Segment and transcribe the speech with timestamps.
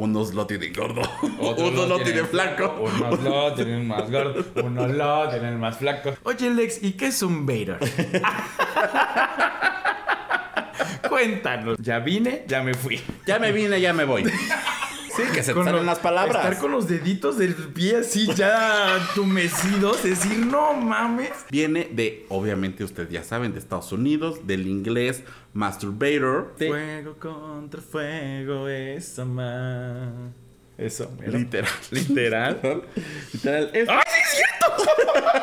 [0.00, 1.02] Unos lo tienen gordo,
[1.38, 2.74] Otros unos lo tienen flaco.
[2.80, 6.14] Unos lo tienen más gordo, unos lo tienen más flaco.
[6.22, 7.78] Oye, Lex, ¿y qué es un Vader?
[11.06, 11.76] Cuéntanos.
[11.78, 12.98] Ya vine, ya me fui.
[13.26, 14.24] Ya me vine, ya me voy.
[15.26, 16.36] Sí, que se salen los- las palabras.
[16.44, 21.30] Estar con los deditos del pie así ya tumecidos, decir, no mames.
[21.50, 25.22] Viene de, obviamente ustedes ya saben, de Estados Unidos, del inglés
[25.52, 26.54] masturbator.
[26.58, 30.12] de- Fuego contra fuego es amar.
[30.78, 31.32] Eso, mira.
[31.38, 31.70] Literal.
[31.90, 32.82] Literal.
[33.32, 33.70] Literal.
[33.74, 35.39] Es- ¡Ay, sí es cierto!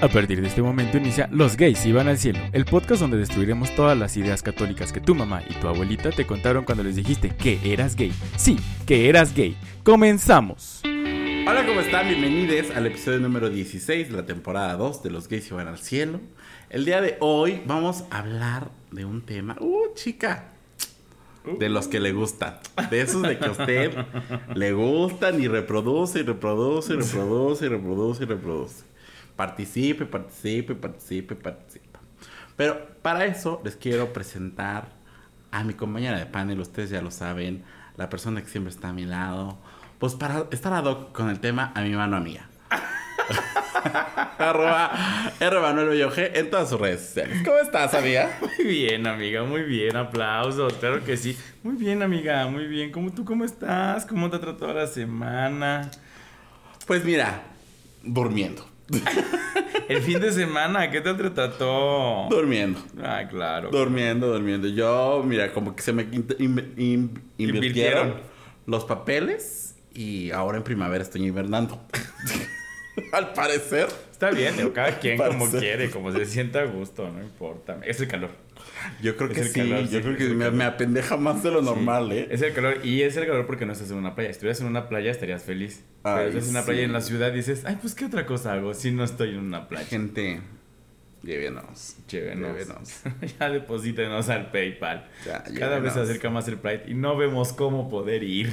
[0.00, 3.74] A partir de este momento inicia Los gays iban al cielo, el podcast donde destruiremos
[3.74, 7.30] todas las ideas católicas que tu mamá y tu abuelita te contaron cuando les dijiste
[7.30, 8.12] que eras gay.
[8.36, 9.56] Sí, que eras gay.
[9.82, 10.82] Comenzamos.
[10.84, 12.06] Hola, ¿cómo están?
[12.08, 16.20] Bienvenidos al episodio número 16 de la temporada 2 de Los Gays van al cielo.
[16.68, 20.52] El día de hoy vamos a hablar de un tema, uh, chica,
[21.58, 22.58] de los que le gustan.
[22.90, 23.92] De esos de que a usted
[24.54, 28.89] le gustan y reproduce y reproduce y reproduce y reproduce y reproduce.
[29.40, 31.98] Participe, participe, participe, participe.
[32.56, 34.90] Pero para eso les quiero presentar
[35.50, 37.64] a mi compañera de panel, ustedes ya lo saben,
[37.96, 39.56] la persona que siempre está a mi lado.
[39.98, 42.50] Pues para estar ad hoc con el tema, a mi mano amiga.
[44.36, 44.92] Arroba
[45.40, 45.60] R.
[45.60, 47.40] Manuel en todas sus redes sociales.
[47.42, 48.38] ¿Cómo estás, amiga?
[48.58, 49.96] Muy bien, amiga, muy bien.
[49.96, 51.34] Aplausos, claro que sí.
[51.62, 52.92] Muy bien, amiga, muy bien.
[52.92, 54.04] ¿Cómo tú cómo estás?
[54.04, 55.90] ¿Cómo te ha tratado la semana?
[56.86, 57.40] Pues mira,
[58.02, 58.69] durmiendo.
[59.88, 62.26] El fin de semana, ¿qué tal te trató?
[62.30, 62.80] Durmiendo.
[63.02, 63.70] Ah, claro.
[63.70, 64.68] Durmiendo, durmiendo.
[64.68, 68.14] Yo, mira, como que se me in- in- in- invirtieron Invirtieron.
[68.66, 71.80] los papeles y ahora en primavera estoy invernando.
[73.12, 73.88] Al parecer.
[74.10, 77.78] Está bien, digo, cada quien como quiere, como se sienta a gusto, no importa.
[77.84, 78.30] Es el calor.
[79.02, 79.60] Yo creo Es que el sí.
[79.60, 82.28] calor, yo sí, creo que me, me apendeja más de lo normal, ¿eh?
[82.30, 84.28] Es el calor y es el calor porque no estás en una playa.
[84.28, 85.82] Si estuvieras en una playa estarías feliz.
[86.02, 86.66] Pero Ay, estás en una sí.
[86.66, 89.38] playa en la ciudad dices, ay, pues qué otra cosa hago si no estoy en
[89.38, 89.86] una playa.
[89.86, 90.40] Gente,
[91.22, 91.96] llévenos.
[92.10, 92.52] Llévenos.
[92.52, 93.00] Llévenos.
[93.40, 95.08] ya deposítenos al PayPal.
[95.24, 98.52] Ya, Cada vez se acerca más el Pride y no vemos cómo poder ir.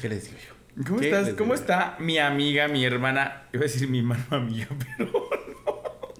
[0.00, 0.84] ¿Qué les digo yo?
[0.86, 1.34] ¿Cómo ¿Qué estás?
[1.34, 3.44] ¿Cómo está mi amiga, mi hermana?
[3.52, 4.66] Iba a decir mi mano amiga,
[4.98, 5.28] pero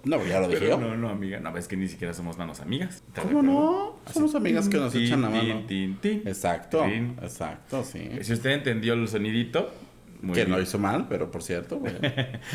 [0.04, 0.78] No, ya lo dije yo.
[0.78, 1.40] no, no, amiga.
[1.40, 3.02] No, es que ni siquiera somos manos amigas.
[3.12, 3.98] ¿Te ¿Cómo no?
[4.04, 5.98] Así, Somos amigas que nos tin, echan la tin, mano.
[6.00, 6.22] tin.
[6.24, 6.84] Exacto.
[6.86, 8.08] Exacto, sí.
[8.22, 9.70] Si usted entendió el sonidito,
[10.22, 10.56] muy que bien.
[10.56, 11.98] no hizo mal, pero por cierto, bueno.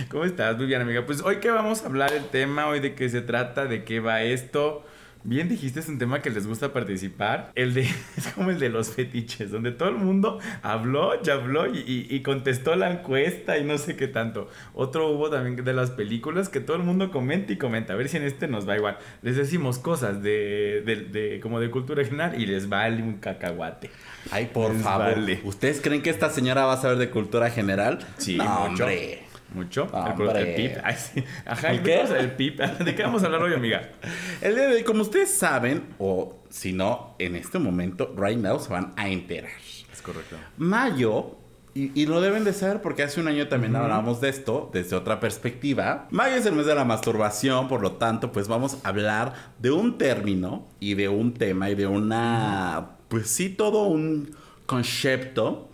[0.10, 0.58] ¿Cómo estás?
[0.58, 1.06] Muy bien, amiga.
[1.06, 4.00] Pues hoy que vamos a hablar el tema, hoy de qué se trata, de qué
[4.00, 4.84] va esto.
[5.24, 7.52] Bien dijiste, es un tema que les gusta participar.
[7.56, 7.82] El de,
[8.18, 12.08] es como el de los fetiches, donde todo el mundo habló, ya habló y, y-
[12.10, 14.50] y contestó la encuesta y no sé qué tanto.
[14.74, 17.94] Otro hubo también de las películas que todo el mundo comenta y comenta.
[17.94, 18.98] A ver si en este nos va igual.
[19.22, 23.92] Les decimos cosas de, de- de- como de cultura general y les vale un cacahuate.
[24.32, 25.16] Ay, por Les favor.
[25.16, 25.40] vale.
[25.44, 28.00] ¿Ustedes creen que esta señora va a saber de cultura general?
[28.18, 28.84] Sí, no, mucho.
[28.86, 29.24] hombre.
[29.54, 29.90] ¿Mucho?
[29.94, 30.72] El, el pip.
[30.84, 31.24] Ay, sí.
[31.46, 32.02] Ajá, ¿El ¿el qué?
[32.02, 32.60] El pip.
[32.86, 33.90] ¿De qué vamos a hablar hoy, amiga?
[34.42, 38.60] El día de hoy, como ustedes saben, o si no, en este momento, right now,
[38.60, 39.52] se van a enterar.
[39.92, 40.38] Es correcto.
[40.58, 41.36] Mayo,
[41.74, 44.96] y, y lo deben de saber porque hace un año también hablábamos de esto desde
[44.96, 46.08] otra perspectiva.
[46.12, 49.72] Mayo es el mes de la masturbación, por lo tanto, pues vamos a hablar de
[49.72, 54.36] un término y de un tema y de una, pues sí, todo un
[54.66, 55.70] concepto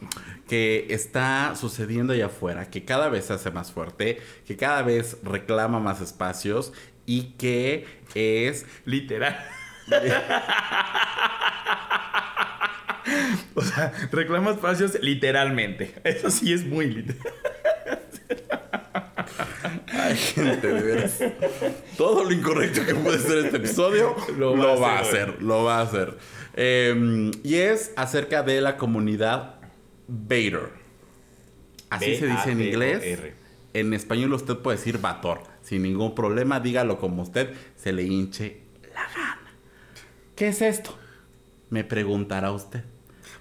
[0.48, 5.18] que está sucediendo allá afuera, que cada vez se hace más fuerte, que cada vez
[5.24, 6.74] reclama más espacios
[7.06, 7.86] y que
[8.16, 9.38] es Literal.
[13.56, 15.96] o sea, reclama espacios literalmente.
[16.04, 17.34] Eso sí es muy literal.
[19.88, 21.20] Ay, gente, de veras.
[21.98, 25.42] Todo lo incorrecto que puede ser este episodio lo, Lo va, va a hacer hacer,
[25.42, 26.18] lo va a hacer.
[26.56, 29.57] Eh, y es acerca de la comunidad
[30.08, 30.70] Vader.
[31.90, 33.20] Así se dice en inglés.
[33.74, 35.42] En español usted puede decir Vator.
[35.62, 38.62] Sin ningún problema, dígalo como usted se le hinche
[38.94, 39.52] la gana.
[40.36, 40.98] ¿Qué es esto?
[41.70, 42.84] Me preguntará usted.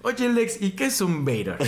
[0.03, 1.57] Oye, Lex, ¿y qué es un Vader?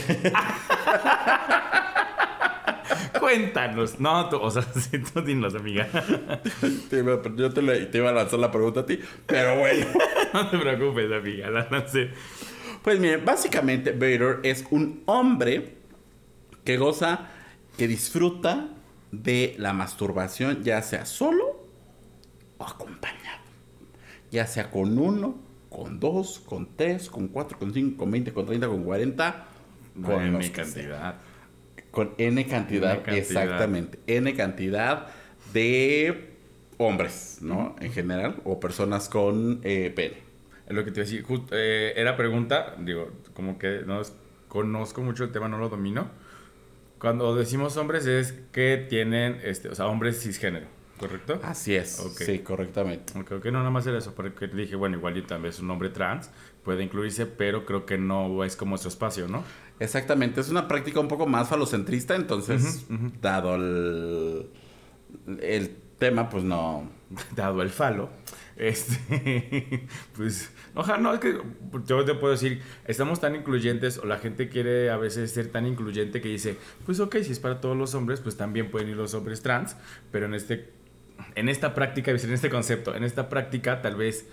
[3.19, 3.99] Cuéntanos.
[3.99, 5.87] No, tú, o sea, sí, tú dinos, amiga.
[7.35, 9.85] Yo te, le- te iba a lanzar la pregunta a ti, pero bueno.
[10.33, 11.49] No te preocupes, amiga.
[11.49, 12.11] La lancé.
[12.83, 15.75] Pues miren, básicamente Vader es un hombre
[16.63, 17.27] que goza,
[17.77, 18.69] que disfruta
[19.11, 21.67] de la masturbación, ya sea solo
[22.57, 23.39] o acompañado.
[24.31, 25.35] Ya sea con uno,
[25.69, 29.45] con dos, con tres, con cuatro, con cinco, con veinte, con treinta, con cuarenta.
[30.01, 31.15] Con N cantidad.
[31.91, 33.17] Con N cantidad, N cantidad.
[33.17, 33.99] exactamente.
[34.07, 35.07] N cantidad
[35.53, 36.35] de
[36.77, 37.75] hombres, ¿no?
[37.81, 40.28] En general, o personas con eh, pene.
[40.69, 44.13] Lo que te iba a decir, just- eh, era pregunta, digo, como que no es-
[44.47, 46.09] conozco mucho el tema, no lo domino.
[46.99, 50.67] Cuando decimos hombres es que tienen, este, o sea, hombres cisgénero,
[50.97, 51.39] ¿correcto?
[51.43, 51.99] Así es.
[51.99, 52.17] Ok.
[52.23, 53.13] Sí, correctamente.
[53.23, 55.71] Creo que no, nada más era eso, porque dije, bueno, igual y tal vez un
[55.71, 56.29] hombre trans
[56.63, 59.43] puede incluirse, pero creo que no es como su espacio, ¿no?
[59.79, 60.41] Exactamente.
[60.41, 62.85] Es una práctica un poco más falocentrista, entonces,
[63.21, 64.49] dado el,
[65.41, 66.89] el tema, pues no.
[67.35, 68.09] dado el falo,
[68.59, 71.39] este, pues, ojalá, no, es que
[71.85, 75.65] yo te puedo decir, estamos tan incluyentes o la gente quiere a veces ser tan
[75.65, 78.97] incluyente que dice, pues ok, si es para todos los hombres, pues también pueden ir
[78.97, 79.77] los hombres trans,
[80.11, 80.69] pero en este,
[81.35, 84.27] en esta práctica, en este concepto, en esta práctica tal vez,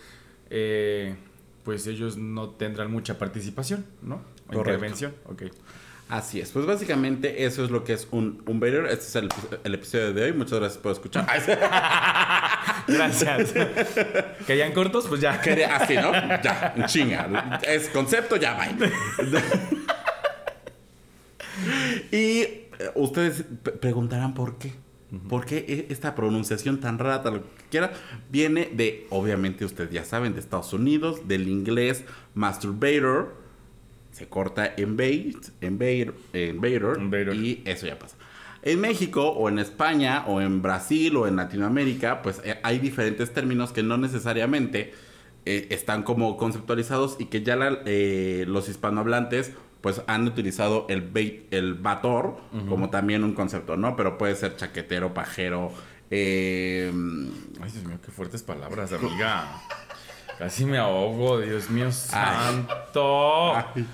[0.50, 1.14] eh,
[1.62, 4.22] pues ellos no tendrán mucha participación, ¿no?
[4.48, 4.58] Correcto.
[4.58, 5.42] Intervención, ok.
[6.08, 6.50] Así es.
[6.52, 8.86] Pues básicamente eso es lo que es un, un Vader.
[8.86, 9.28] Este es el,
[9.64, 10.32] el episodio de hoy.
[10.32, 11.26] Muchas gracias por escuchar.
[12.88, 13.52] Gracias.
[14.46, 15.06] ¿Querían cortos?
[15.08, 15.40] Pues ya.
[15.40, 16.12] Quería- Así, ¿no?
[16.12, 17.60] Ya, chinga.
[17.66, 18.90] Es concepto, ya, bye.
[22.12, 23.44] y eh, ustedes
[23.80, 24.72] preguntarán por qué.
[25.28, 27.92] ¿Por qué e- esta pronunciación tan rara, tal lo que quiera?
[28.30, 32.04] Viene de, obviamente ustedes ya saben, de Estados Unidos, del inglés
[32.34, 33.34] masturbator.
[34.12, 37.34] Se corta en bait, en Invader.
[37.34, 38.15] y eso ya pasa.
[38.66, 43.32] En México o en España o en Brasil o en Latinoamérica, pues eh, hay diferentes
[43.32, 44.92] términos que no necesariamente
[45.44, 51.02] eh, están como conceptualizados y que ya la- eh, los hispanohablantes pues han utilizado el
[51.02, 53.94] bait, el vator como también un concepto, ¿no?
[53.94, 55.70] Pero puede ser chaquetero, pajero,
[56.10, 56.90] eh,
[57.62, 59.44] Ay, Dios mío, qué fuertes palabras, amiga.
[60.40, 63.54] Casi me ahogo, Dios mío santo.
[63.54, 63.86] ay,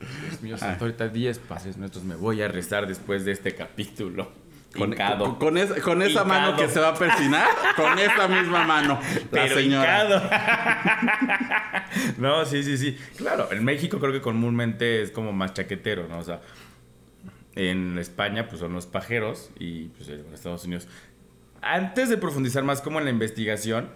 [0.00, 4.32] Dios mío santo, ahorita 10 pases nuestros me voy a rezar después de este capítulo.
[4.76, 5.24] con, Hincado.
[5.24, 9.00] con- con es- con esa mano que se va a persinar, con esa misma mano,
[9.02, 10.04] la Pero señora.
[12.18, 12.96] no, sí, sí, sí.
[13.16, 16.18] Claro, en México creo que comúnmente es como más chaquetero, ¿no?
[16.18, 16.40] O sea,
[17.56, 20.86] en España pues son los pajeros y pues en Estados Unidos.
[21.62, 23.88] Antes de profundizar más como en la investigación,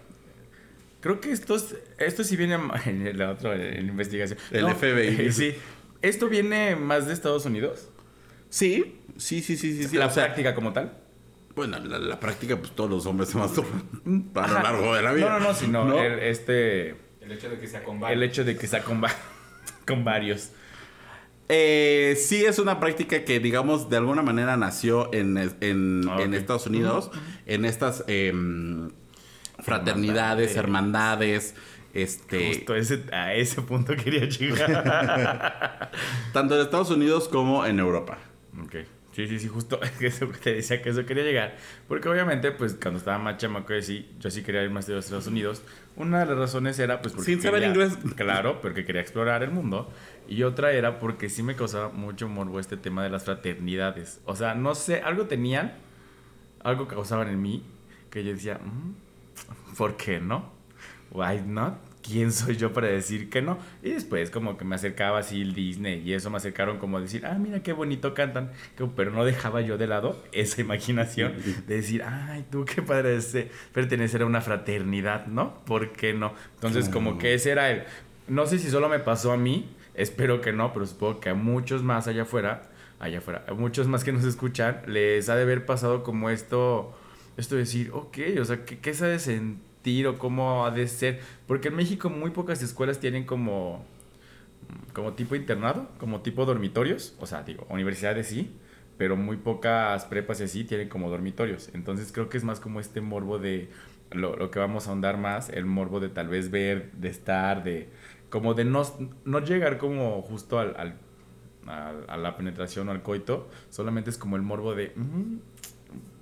[1.01, 4.39] creo que estos, esto sí viene en la otra en la investigación.
[4.51, 5.31] El FBI.
[5.33, 5.55] Sí.
[6.05, 7.89] ¿Esto viene más de Estados Unidos?
[8.51, 9.89] Sí, sí, sí, sí, sí.
[9.89, 9.97] sí.
[9.97, 10.93] la o sea, práctica como tal.
[11.57, 13.83] Bueno, la, la práctica, pues todos los hombres se masturban
[14.35, 15.31] a lo largo de la vida.
[15.31, 15.99] No, no, no, sino ¿No?
[16.03, 16.91] el- este...
[17.21, 19.15] El hecho de que sea con El hecho de que sea con, va-
[19.87, 20.51] con varios.
[21.49, 26.35] Eh, sí es una práctica que, digamos, de alguna manera nació en, en- Ah, en.
[26.35, 27.11] Estados Unidos,
[27.47, 28.91] en estas em,
[29.59, 31.55] fraternidades, hermandades,
[31.95, 35.91] este, Justo ese, a ese punto quería llegar.
[36.33, 38.19] tanto en Estados Unidos como en Europa.
[38.63, 38.77] ok.
[39.13, 41.57] Sí, sí, sí, justo eso que te decía que eso quería llegar.
[41.87, 45.29] Porque obviamente, pues cuando estaba más chamaco, sí, yo sí quería ir más los Estados
[45.29, 45.63] Unidos.
[45.95, 47.31] Una de las razones era, pues, porque.
[47.31, 47.97] Sin saber quería- inglés.
[48.17, 49.89] Claro, porque quería explorar el mundo.
[50.29, 54.21] Y otra era porque sí me causaba mucho morbo este tema de las fraternidades.
[54.25, 55.75] O sea, no sé, algo tenían,
[56.65, 57.63] algo causaban en mí,
[58.11, 60.51] que yo decía, "Mm, ¿por qué no?
[61.11, 61.75] Why not?
[62.03, 63.57] ¿Quién soy yo para decir que no?
[63.83, 67.01] Y después como que me acercaba así el Disney y eso me acercaron como a
[67.01, 68.51] decir, ah, mira qué bonito cantan,
[68.95, 71.33] pero no dejaba yo de lado esa imaginación
[71.67, 75.65] de decir, ay, tú qué padre es eh, pertenecer a una fraternidad, ¿no?
[75.65, 76.35] ¿Por qué no?
[76.57, 77.85] Entonces como que ese era el,
[78.29, 81.35] no sé si solo me pasó a mí, espero que no, pero supongo que a
[81.35, 82.71] muchos más allá afuera,
[83.01, 86.95] allá afuera, a muchos más que nos escuchan, les ha de haber pasado como esto,
[87.39, 89.64] esto de decir, ok, o sea, ¿qué, qué se ha de sentir
[90.07, 91.21] o cómo ha de ser?
[91.47, 93.85] Porque en México muy pocas escuelas tienen como,
[94.93, 98.53] como tipo internado, como tipo dormitorios, o sea, digo, universidades sí,
[98.97, 101.71] pero muy pocas prepas así tienen como dormitorios.
[101.75, 103.69] Entonces creo que es más como este morbo de
[104.13, 107.65] lo, lo que vamos a ahondar más, el morbo de tal vez ver, de estar,
[107.65, 107.89] de
[108.31, 108.83] como de no,
[109.25, 110.95] no llegar como justo al, al-
[111.67, 115.37] al- a la penetración o al coito, solamente es como el morbo de, "Mm,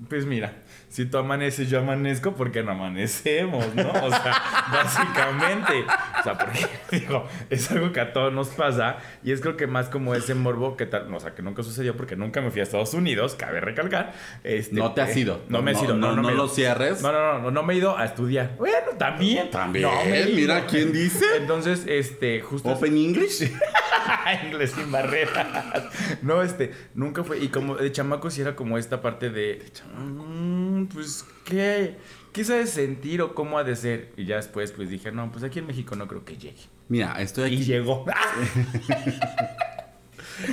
[0.09, 0.55] pues mira,
[0.89, 3.91] si tú amaneces, yo amanezco, porque no amanecemos, ¿no?
[3.91, 4.35] O sea,
[4.73, 5.85] básicamente.
[6.19, 6.67] O sea, porque,
[6.99, 8.97] digo, es algo que a todos nos pasa.
[9.25, 11.97] Y es creo que más como ese morbo que tal, o sea, que nunca sucedió
[11.97, 14.13] porque nunca me fui a Estados Unidos, cabe recalcar.
[14.45, 15.41] Este, No te has eh, ido.
[15.49, 15.95] No, me he No, ido.
[15.97, 17.03] no, no me he lo cierres.
[17.03, 18.57] No, no, no, no, no me he ido a estudiar.
[18.59, 19.51] Bueno, también.
[19.51, 21.25] También, No me mira quién dice.
[21.39, 22.69] Entonces, este, justo.
[22.69, 23.51] Open English.
[24.45, 25.85] Inglés sin barreras.
[26.23, 27.39] No, este, nunca fue.
[27.39, 29.63] Y como de chamaco sí era como esta parte de.
[29.97, 31.97] "Mm, pues, ¿qué?
[32.33, 34.13] ¿Qué sabes sentir o cómo ha de ser?
[34.17, 36.63] Y ya después, pues dije, no, pues aquí en México no creo que llegue.
[36.89, 38.05] Mira, estoy Y aquí, llegó.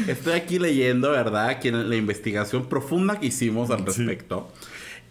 [0.08, 1.50] estoy aquí leyendo, ¿verdad?
[1.50, 4.52] Aquí en la investigación profunda que hicimos al respecto.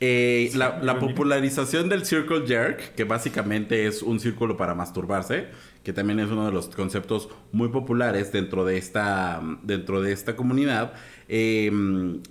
[0.01, 5.47] Eh, la, la popularización del circle jerk, que básicamente es un círculo para masturbarse,
[5.89, 10.37] que también es uno de los conceptos muy populares dentro de esta, dentro de esta
[10.37, 10.93] comunidad.
[11.29, 11.71] eh,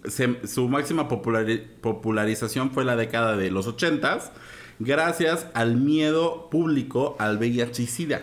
[0.08, 4.20] se- su máxima populari- popularización fue la década de los 80
[4.78, 8.22] gracias al miedo público al VIH y SIDA.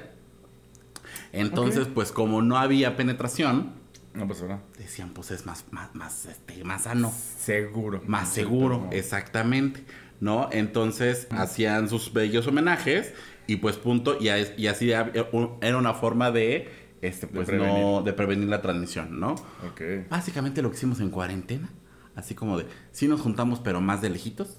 [1.32, 3.72] Entonces, pues como no había penetración,
[4.14, 4.62] No pasó nada.
[4.78, 8.00] decían, pues es más, más, más, este, más sano Seguro.
[8.06, 9.82] más seguro, exactamente,
[10.20, 10.48] ¿no?
[10.52, 13.12] Entonces hacían sus bellos homenajes
[13.46, 16.70] y pues punto, y, a- y así era una forma de,
[17.02, 18.02] este, pues prevenir.
[18.04, 19.32] de prevenir la transmisión, ¿no?
[19.32, 20.08] Ok.
[20.08, 21.68] Básicamente lo que hicimos en cuarentena,
[22.16, 24.58] así como de, sí nos juntamos pero más de lejitos,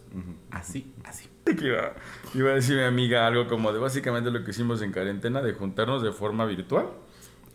[0.51, 1.27] así, así.
[1.47, 1.93] Iba,
[2.33, 5.53] iba a decir mi amiga algo como de básicamente lo que hicimos en cuarentena de
[5.53, 6.87] juntarnos de forma virtual.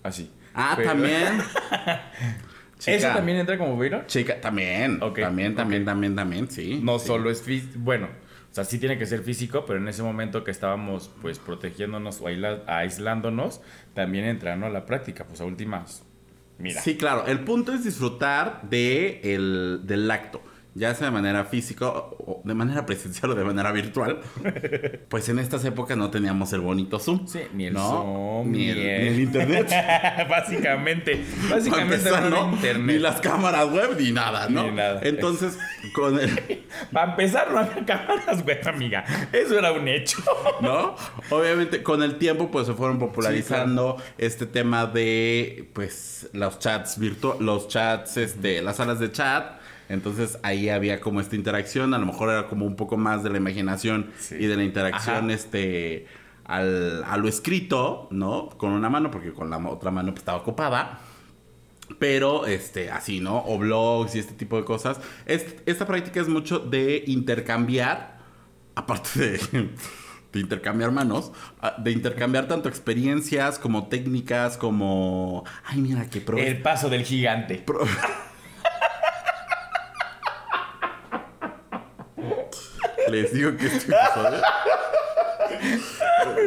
[0.03, 0.31] Así.
[0.55, 1.41] Ah, Pero- también.
[2.79, 4.07] ¿Eso Chica, también entra como virtual?
[4.07, 6.81] Chica, también, Ok, también, también, también, también, sí.
[6.83, 7.09] No sí.
[7.09, 8.09] solo es físico, bueno,
[8.51, 12.21] o sea, sí tiene que ser físico, pero en ese momento que estábamos pues protegiéndonos
[12.21, 13.61] o aislándonos,
[13.95, 14.69] también entra ¿no?
[14.69, 16.03] la práctica, pues a últimas.
[16.59, 16.81] Mira.
[16.83, 17.27] Sí, claro.
[17.27, 20.43] El punto es disfrutar de el, del acto.
[20.75, 24.21] Ya sea de manera física o de manera presencial o de manera virtual.
[25.09, 27.27] Pues en estas épocas no teníamos el bonito Zoom.
[27.27, 27.81] Sí, ni el ¿no?
[27.81, 29.69] Zoom, ni el, ni el internet.
[30.29, 32.97] básicamente, básicamente empezar, no internet.
[32.97, 34.63] Ni las cámaras web ni nada, ¿no?
[34.63, 35.01] Ni nada.
[35.03, 35.59] Entonces,
[35.93, 39.05] con el, Para empezar, no había cámaras, güey, amiga.
[39.33, 40.19] Eso era un hecho.
[40.61, 40.95] ¿no?
[41.31, 47.41] Obviamente con el tiempo pues se fueron popularizando este tema de pues los chats virtuales,
[47.43, 49.61] los chats, este, las salas de chat.
[49.89, 53.31] Entonces ahí había como esta interacción, a lo mejor era como un poco más de
[53.31, 54.37] la imaginación Sí.
[54.39, 55.33] y de la interacción Ajá.
[55.33, 56.07] este
[56.45, 58.49] al, a lo escrito, ¿no?
[58.51, 61.01] Con una mano, porque con la otra mano pues, estaba ocupada.
[61.99, 63.45] Pero, este, así, ¿no?
[63.47, 65.01] O blogs y este tipo de cosas.
[65.27, 68.19] Es- esta práctica es mucho de intercambiar,
[68.75, 69.71] aparte de,
[70.33, 75.45] de intercambiar manos, ah, de intercambiar tanto experiencias como técnicas, como...
[75.65, 76.39] Ay, mira, que pro...
[76.39, 77.57] El paso del gigante.
[77.67, 77.87] pro-
[83.11, 84.43] Les digo que este episodio...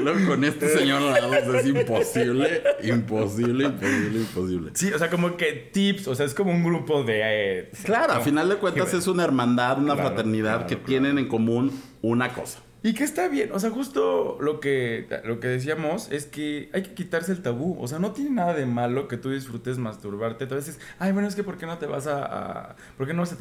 [0.02, 4.72] Luego con este señor lado es imposible, imposible, imposible, imposible.
[4.74, 7.22] Sí, o sea, como que tips, o sea, es como un grupo de...
[7.24, 10.88] eh, Claro, a final de cuentas es una hermandad, una Claro, fraternidad claro, que claro.
[10.88, 12.60] tienen en común una cosa.
[12.86, 16.84] Y que está bien, o sea, justo lo que, lo que decíamos es que hay
[16.84, 20.44] que quitarse el tabú, o sea, no tiene nada de malo que tú disfrutes masturbarte,
[20.44, 22.26] a veces, ay, bueno, es que ¿por qué no te vas a,
[22.72, 23.34] a- ¿por qué no vas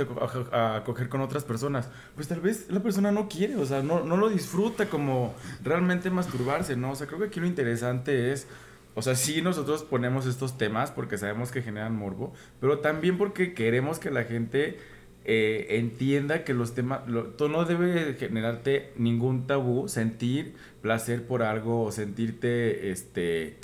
[0.52, 1.88] a, coger con otras personas?
[2.14, 5.34] Pues tal vez la persona no quiere, o sea, no, no lo disfruta como
[5.64, 6.92] realmente masturbarse, ¿no?
[6.92, 8.46] O sea, creo que aquí lo interesante es...
[8.94, 13.54] O sea, sí nosotros ponemos estos temas porque sabemos que generan morbo, pero también porque
[13.54, 14.78] queremos que la gente
[15.24, 21.42] eh, entienda que los temas, lo- tú no debe generarte ningún tabú, sentir placer por
[21.42, 23.58] algo o sentirte este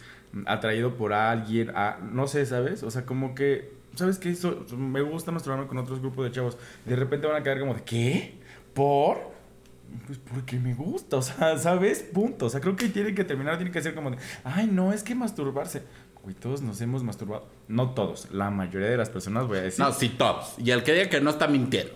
[0.46, 1.72] atraído por alguien,
[2.12, 2.82] no sé, ¿sabes?
[2.82, 4.34] O sea, como que, ¿sabes qué?
[4.34, 6.58] So- me gusta masturbarme con otros grupos de chavos.
[6.84, 8.34] De repente van a quedar como de, ¿qué?
[8.74, 9.36] ¿Por?
[10.06, 12.02] Pues porque me gusta, o sea, ¿sabes?
[12.02, 12.46] Punto.
[12.46, 15.02] O sea, creo que tiene que terminar, tiene que ser como de, ay, no, es
[15.02, 15.82] que masturbarse.
[16.22, 17.46] Güey, todos nos hemos masturbado.
[17.68, 19.84] No todos, la mayoría de las personas, voy a decir.
[19.84, 20.54] No, sí, todos.
[20.58, 21.92] Y el que diga que no está mintiendo.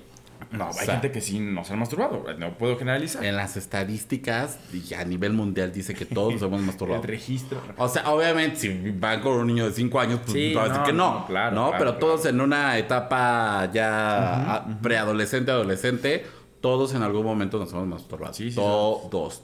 [0.51, 2.25] No, O hay sea, gente que sí no se han masturbado.
[2.37, 3.25] No puedo generalizar.
[3.25, 7.03] En las estadísticas y a nivel mundial dice que todos nos hemos El masturbado.
[7.03, 7.61] registro.
[7.79, 10.69] O sea, obviamente, si van con un niño de 5 años, pues Sí, va a
[10.69, 11.15] decir no, que no.
[11.21, 11.63] no, claro, ¿no?
[11.69, 12.07] claro, Pero claro.
[12.07, 16.27] todos en una etapa ya ah, preadolescente, adolescente,
[16.61, 18.35] todos en algún momento nos hemos masturbado.
[18.35, 19.43] Sí, sí, todos.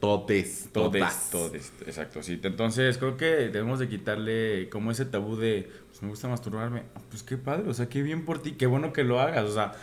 [0.00, 0.70] Todes.
[0.72, 1.30] Todes, todas.
[1.30, 2.40] todes, exacto, sí.
[2.42, 6.84] Entonces creo que debemos de quitarle como ese tabú de, pues me gusta masturbarme.
[7.10, 9.52] Pues qué padre, o sea, qué bien por ti, qué bueno que lo hagas, o
[9.52, 9.74] sea,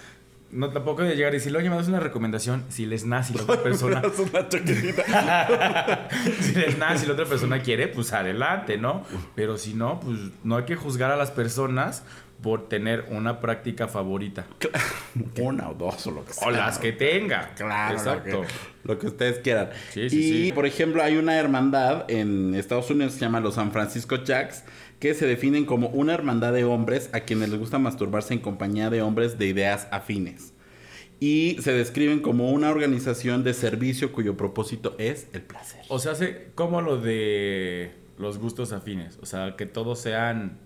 [0.51, 3.43] no tampoco de llegar y decirle, oye, me das una recomendación, si les nace la
[3.43, 4.01] otra persona,
[6.41, 9.03] si les nace y la otra persona quiere, pues adelante, ¿no?
[9.35, 12.03] Pero si no, pues no hay que juzgar a las personas
[12.41, 14.45] por tener una práctica favorita.
[15.41, 16.47] Una o dos o lo que sea.
[16.47, 17.51] O las que tenga.
[17.55, 18.29] Claro, Exacto.
[18.29, 18.47] Lo, que,
[18.83, 19.69] lo que ustedes quieran.
[19.91, 20.51] Sí, sí, y, sí.
[20.51, 24.63] por ejemplo, hay una hermandad en Estados Unidos que se llama los San Francisco Jacks,
[24.99, 28.89] que se definen como una hermandad de hombres a quienes les gusta masturbarse en compañía
[28.89, 30.53] de hombres de ideas afines.
[31.19, 35.81] Y se describen como una organización de servicio cuyo propósito es el placer.
[35.87, 39.17] O sea, hace como lo de los gustos afines.
[39.21, 40.59] O sea, que todos sean.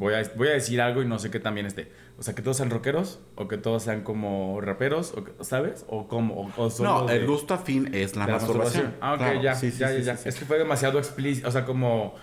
[0.00, 1.92] Voy a, voy a decir algo y no sé qué también esté.
[2.18, 5.84] O sea, que todos sean rockeros o que todos sean como raperos, o, que- ¿sabes?
[5.88, 6.50] O como.
[6.56, 8.94] O, No, de- el gusto afín es la, de masturbación.
[9.02, 10.16] Ah, ok, Claro, ya, sí, ya, sí, ya, ya.
[10.16, 10.28] sí.
[10.28, 12.14] Es que fue demasiado explícito, o sea, como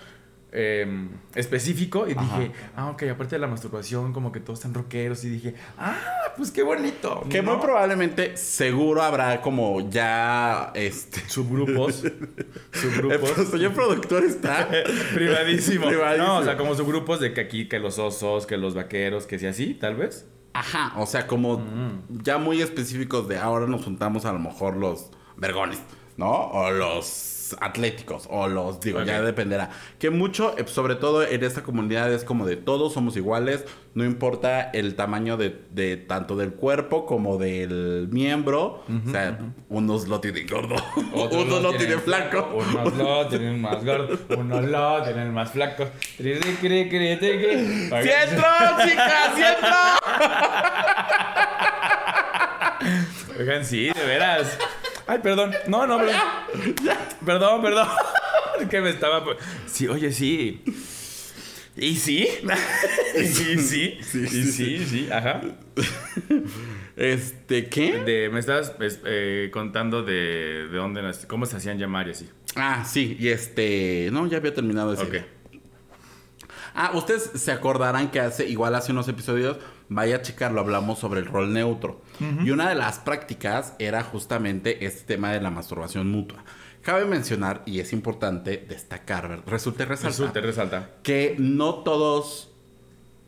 [0.50, 2.38] em, específico y Ajá.
[2.40, 5.96] dije, ah, ok, aparte de la masturbación, como que todos están rockeros y dije, ah,
[6.38, 7.22] pues qué bonito.
[7.28, 7.52] Que ¿no?
[7.52, 11.20] muy probablemente, seguro habrá como ya, este...
[11.28, 12.04] Subgrupos.
[12.04, 12.28] El
[12.72, 13.48] subgrupos.
[13.50, 14.68] señor productor está...
[15.14, 15.86] Privadísimo.
[15.88, 16.26] Privadísimo.
[16.26, 19.38] No, o sea, como subgrupos de que aquí, que los osos, que los vaqueros, que
[19.38, 20.26] si así, tal vez.
[20.54, 22.22] Ajá, o sea, como Mm.
[22.22, 25.78] ya muy específicos de ahora nos juntamos a lo mejor los vergones,
[26.16, 26.30] ¿no?
[26.30, 27.04] O los
[27.60, 29.70] atléticos, o los, digo, ya dependerá.
[29.98, 33.64] Que mucho, eh, sobre todo en esta comunidad, es como de todos somos iguales,
[33.94, 38.84] no importa el tamaño de, de tanto del cuerpo como del miembro.
[38.88, 39.38] o sea,
[39.68, 40.76] unos lo tienen gordo,
[41.12, 42.48] unos lo tienen flaco.
[42.54, 45.86] Unos lo tienen más gordo, unos lo tienen más flaco.
[46.16, 47.90] Tri, ri, cri, cri, tri, cri.
[47.92, 48.48] Oigan, ¡Sí entró,
[48.84, 49.32] chicas!
[49.34, 49.78] ¡Sí entró!
[53.38, 54.58] Oigan, sí, de veras.
[55.08, 55.52] Ay, perdón.
[55.66, 56.16] No, no, perdón.
[57.26, 57.88] Perdón, perdón.
[58.60, 59.24] Es que me estaba.
[59.66, 60.62] Sí, oye, sí.
[61.76, 62.28] ¿Y sí?
[63.18, 63.98] ¿Y sí, sí?
[64.02, 65.08] Sí, ¿Y sí, sí, sí?
[65.12, 65.40] Ajá.
[66.96, 68.00] Este, ¿qué?
[68.00, 72.10] De, me estabas es, eh, contando de, de dónde, nac- cómo se hacían llamar y
[72.10, 72.28] así.
[72.56, 74.08] Ah, sí, y este.
[74.12, 75.02] No, ya había terminado ese.
[75.04, 75.14] Ok.
[76.74, 79.56] Ah, ustedes se acordarán que hace, igual hace unos episodios,
[79.88, 82.00] vaya a checarlo, hablamos sobre el rol neutro.
[82.44, 86.44] Y una de las prácticas era justamente este tema de la masturbación mutua.
[86.82, 90.90] Cabe mencionar, y es importante destacar, resulta resalta, Resulta, resalta.
[91.02, 92.50] que no todos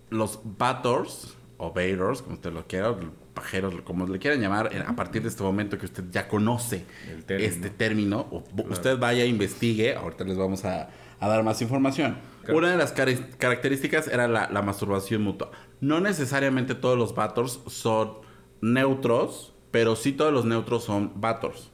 [0.09, 2.95] los bators o baiters, como usted lo quiera,
[3.35, 6.85] pajeros, como le quieran llamar, en- a partir de este momento que usted ya conoce
[7.27, 7.49] término.
[7.49, 10.89] este término, o usted vaya, investigue, ahorita les vamos a,
[11.21, 12.17] a dar más información.
[12.43, 12.59] Claro.
[12.59, 15.51] Una de las características era la, la masturbación mutua.
[15.81, 18.19] No necesariamente todos los bators son
[18.61, 21.71] neutros, pero sí todos los neutros son bators.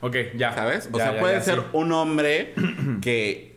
[0.00, 0.52] Ok, ya.
[0.54, 0.88] ¿Sabes?
[0.92, 1.64] O Ya, sea, ya, puede ya, ser sí.
[1.72, 2.54] un hombre
[3.00, 3.52] que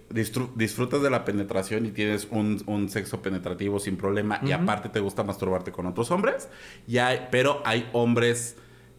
[0.55, 4.99] disfrutas de la penetración y tienes un, un sexo penetrativo sin problema y aparte te
[4.99, 6.47] gusta masturbarte con otros hombres.
[6.87, 8.55] Y hay- pero hay hombres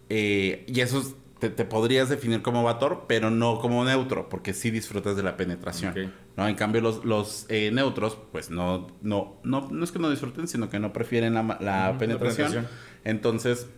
[0.09, 4.71] eh, y esos te, te podrías definir como vator, pero no como neutro, porque sí
[4.71, 6.13] disfrutas de la penetración.
[6.37, 6.49] ¿no?
[6.49, 10.49] En cambio, los, los eh, neutros, pues no, no, no, no es que no disfruten,
[10.49, 12.67] sino que no prefieren la, la penetración.
[13.05, 13.69] Entonces,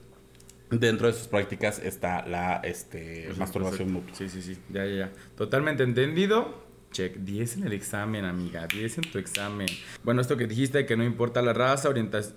[0.71, 4.14] dentro de sus prácticas está la este, Pues, masturbación mutua.
[4.14, 4.57] Sí, sí, sí.
[4.71, 5.12] Ya, ya, ya.
[5.37, 6.66] Totalmente entendido.
[6.92, 7.16] Check.
[7.16, 8.66] 10 en el examen, amiga.
[8.66, 9.68] 10 en tu examen.
[10.05, 12.37] Bueno, esto que dijiste que no importa la raza, orientación.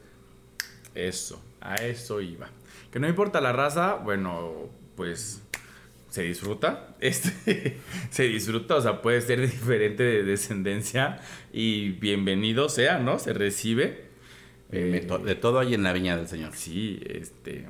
[0.93, 1.41] Eso.
[1.61, 2.49] A eso iba.
[2.91, 4.69] Que no importa la raza, bueno,
[5.01, 5.41] pues
[6.11, 6.95] se disfruta.
[6.99, 7.77] Este
[8.11, 11.19] se disfruta, o sea, puede ser diferente de descendencia
[11.51, 13.17] y bienvenido sea, ¿no?
[13.17, 14.11] Se recibe.
[14.69, 16.53] De, Eh, to- de todo hay en la viña del Señor.
[16.55, 17.67] Sí, este.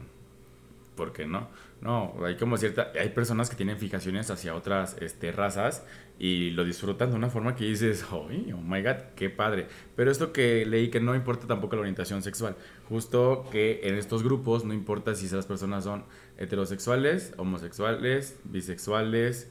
[0.96, 1.48] ¿Por qué no?
[1.80, 2.92] No, hay como cierta.
[3.00, 5.84] Hay personas que tienen fijaciones hacia otras este, razas
[6.20, 9.68] y lo disfrutan de una forma que dices, "Ay, oh my god, qué padre.
[9.96, 12.56] Pero esto que leí que no importa tampoco la orientación sexual.
[12.90, 16.04] Justo que en estos grupos no importa si esas personas son
[16.42, 19.50] heterosexuales, homosexuales, bisexuales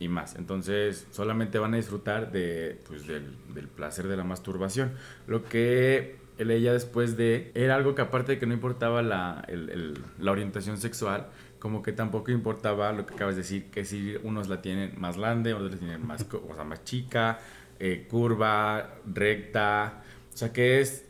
[0.00, 0.36] y más.
[0.36, 3.24] Entonces, solamente van a disfrutar de, pues, del,
[3.54, 4.92] del placer de la masturbación.
[5.26, 9.70] Lo que leía después de era algo que aparte de que no importaba la, el-
[9.70, 11.26] el- la orientación sexual,
[11.58, 15.16] como que tampoco importaba lo que acabas de decir, que si unos la tienen más
[15.18, 17.40] grande, otros la tienen más, o sea, más chica,
[17.80, 21.04] eh, curva, recta, o sea que es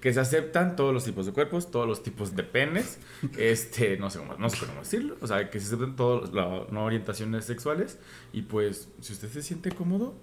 [0.00, 2.98] que se aceptan todos los tipos de cuerpos, todos los tipos de penes,
[3.38, 6.70] este, no sé cómo, no sé cómo decirlo, o sea, que se aceptan todas las
[6.70, 7.98] no orientaciones sexuales
[8.32, 10.14] y pues si usted se siente cómodo,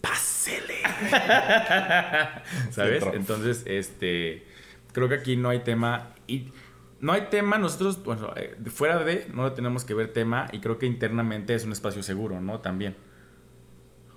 [0.00, 0.74] ¡Pásele!
[2.70, 3.04] ¿sabes?
[3.12, 4.46] Entonces, este,
[4.92, 6.52] creo que aquí no hay tema y
[7.00, 10.78] no hay tema, nosotros, bueno, eh, fuera de, no tenemos que ver tema y creo
[10.78, 12.60] que internamente es un espacio seguro, ¿no?
[12.60, 12.96] También.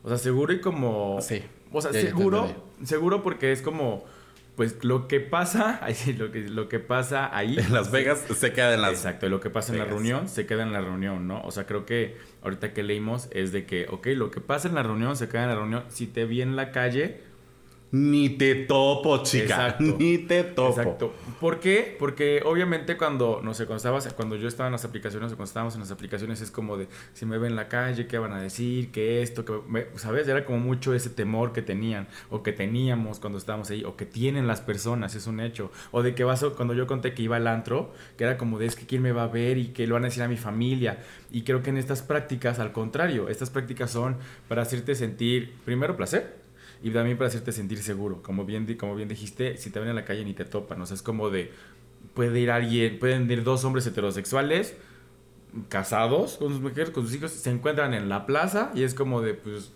[0.04, 1.20] O sea, seguro y como...
[1.22, 1.44] Sí.
[1.72, 2.50] O sea, Ya, seguro,
[2.84, 4.04] seguro porque es como,
[4.56, 5.82] pues lo que pasa,
[6.18, 7.58] lo que, lo que pasa ahí.
[7.58, 8.92] En Las Vegas se queda en las...
[8.92, 11.42] Exacto, y lo que pasa en la reunión se queda en la reunión, ¿no?
[11.42, 14.76] O sea, creo que ahorita que leímos es de que, ok, lo que pasa en
[14.76, 15.84] la reunión se queda en la reunión.
[15.90, 17.22] Si te vi en la calle,
[17.92, 19.44] Ni te topo, chica.
[19.44, 19.84] Exacto.
[20.00, 20.70] Ni te topo.
[20.70, 21.14] Exacto.
[21.42, 21.96] ¿Por qué?
[22.00, 25.50] Porque obviamente cuando, no sé, cuando, estabas, cuando yo estaba en las aplicaciones o cuando
[25.50, 28.32] estábamos en las aplicaciones es como de, si me ven en la calle, ¿qué van
[28.32, 28.92] a decir?
[28.92, 29.44] ¿Qué esto?
[29.44, 30.28] que me- ¿Sabes?
[30.28, 34.06] Era como mucho ese temor que tenían o que teníamos cuando estábamos ahí o que
[34.06, 35.70] tienen las personas, es un hecho.
[35.92, 38.68] O de que vas, cuando yo conté que iba al antro, que era como de,
[38.68, 40.38] es que quién me va a ver y que lo van a decir a mi
[40.38, 41.00] familia.
[41.30, 44.16] Y creo que en estas prácticas, al contrario, estas prácticas son
[44.48, 46.40] para hacerte sentir, primero, placer
[46.84, 48.22] y también para hacerte sentir seguro.
[48.24, 50.82] Como bien, como bien dijiste, si te ven en la calle ni te topan.
[50.82, 51.52] O sea, es como de.
[52.14, 54.76] Puede ir alguien, pueden ir dos hombres heterosexuales
[55.70, 59.22] casados con sus mujeres, con sus hijos, se encuentran en la plaza y es como
[59.22, 59.72] de, pues.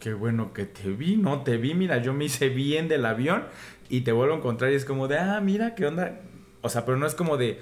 [0.00, 3.44] qué bueno que te vi, no te vi, mira, yo me hice bien del avión
[3.88, 6.20] y te vuelvo a encontrar y es como de, ah, mira, qué onda.
[6.62, 7.58] O sea, pero no es como de,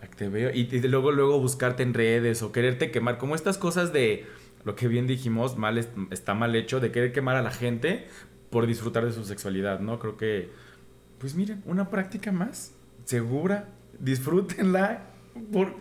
[0.00, 3.58] "Ah, te veo y, y luego, luego buscarte en redes o quererte quemar, como estas
[3.58, 4.24] cosas de
[4.66, 8.06] lo que bien dijimos, mal es- está mal hecho, de querer quemar a la gente
[8.50, 9.98] por disfrutar de su sexualidad, ¿no?
[9.98, 10.50] Creo que,
[11.18, 12.74] pues miren, una práctica más,
[13.04, 15.06] segura, disfrútenla.
[15.52, 15.72] Por...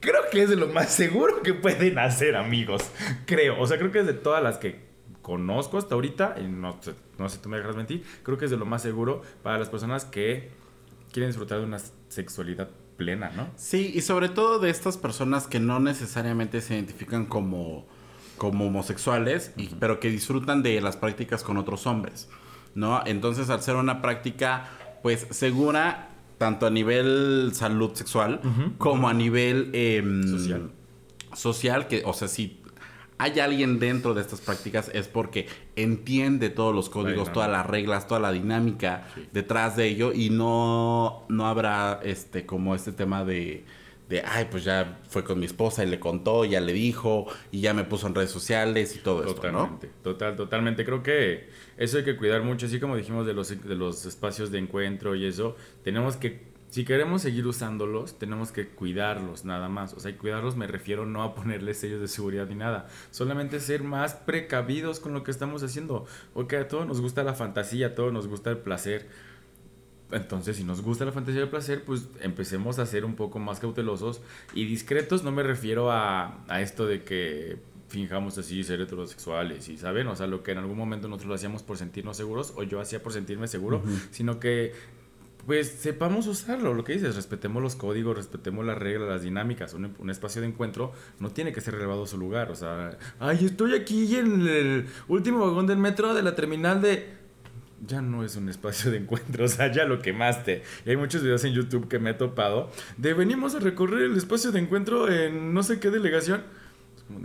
[0.00, 2.90] Creo que es de lo más seguro que pueden hacer, amigos.
[3.26, 4.80] Creo, o sea, creo que es de todas las que
[5.22, 6.78] conozco hasta ahorita, y no,
[7.18, 9.68] no sé, tú me dejas mentir, creo que es de lo más seguro para las
[9.70, 10.50] personas que
[11.12, 13.48] quieren disfrutar de una sexualidad plena, ¿no?
[13.56, 17.86] Sí, y sobre todo de estas personas que no necesariamente se identifican como,
[18.38, 22.28] como homosexuales, y- pero que disfrutan de las prácticas con otros hombres,
[22.74, 23.02] ¿no?
[23.06, 24.68] Entonces, al ser una práctica,
[25.02, 28.40] pues, segura, tanto a nivel salud sexual,
[28.78, 29.70] como a nivel...
[29.72, 30.70] em, Social.
[31.34, 32.60] Social, que, o sea, si
[33.18, 38.06] hay alguien dentro de estas prácticas es porque entiende todos los códigos, todas las reglas,
[38.08, 39.28] toda la dinámica Sí.
[39.32, 43.64] detrás de ello y no, no habrá este como este tema de,
[44.08, 47.60] de, ay, pues ya fue con mi esposa y le contó, ya le dijo y
[47.60, 49.58] ya me puso en redes sociales y todo esto, ¿no?
[49.58, 50.84] Totalmente, total, totalmente.
[50.84, 54.50] Creo que eso hay que cuidar mucho, así como dijimos de los, de los espacios
[54.50, 59.94] de encuentro y eso, tenemos que, si queremos seguir usándolos, tenemos que cuidarlos nada más.
[59.94, 63.84] O sea, cuidarlos me refiero no a ponerles sellos de seguridad ni nada, solamente ser
[63.84, 66.04] más precavidos con lo que estamos haciendo.
[66.34, 69.08] Porque a todos nos gusta la fantasía, a todos nos gusta el placer.
[70.10, 73.58] Entonces, si nos gusta la fantasía del placer, pues empecemos a ser un poco más
[73.58, 74.20] cautelosos
[74.54, 75.24] y discretos.
[75.24, 80.06] No me refiero a, a esto de que finjamos así ser heterosexuales y, ¿saben?
[80.08, 82.80] O sea, lo que en algún momento nosotros lo hacíamos por sentirnos seguros o yo
[82.80, 84.72] hacía por sentirme seguro, sino que
[85.46, 89.74] pues sepamos usarlo, lo que dices, respetemos los códigos, respetemos las reglas, las dinámicas.
[89.74, 92.50] Un, un espacio de encuentro no tiene que ser relevado a su lugar.
[92.50, 97.23] O sea, ay, estoy aquí en el último vagón del metro de la terminal de
[97.86, 100.62] ya no es un espacio de encuentro, o sea, ya lo quemaste.
[100.84, 104.16] Y hay muchos videos en YouTube que me he topado de venimos a recorrer el
[104.16, 106.42] espacio de encuentro en no sé qué delegación.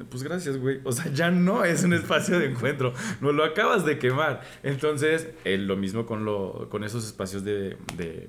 [0.09, 0.81] Pues gracias, güey.
[0.83, 2.93] O sea, ya no es un espacio de encuentro.
[3.21, 4.41] No lo acabas de quemar.
[4.61, 8.27] Entonces, eh, lo mismo con, lo, con esos espacios de, de,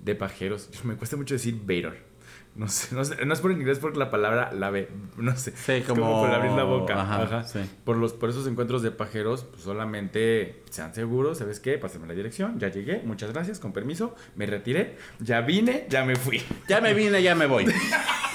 [0.00, 0.68] de pajeros.
[0.84, 2.11] Me cuesta mucho decir Vader.
[2.54, 5.52] No sé, no sé, no es por inglés porque la palabra la ve, no sé.
[5.56, 7.00] Sí, como- por abrir la boca.
[7.00, 7.44] ajá, Ajá.
[7.44, 7.60] sí.
[7.84, 11.78] Por, los, por esos encuentros de pajeros, pues, solamente sean seguros, ¿sabes qué?
[11.78, 16.14] Pásenme la dirección, ya llegué, muchas gracias, con permiso, me retiré, ya vine, ya me
[16.14, 16.42] fui.
[16.68, 17.64] Ya me vine, ya me voy.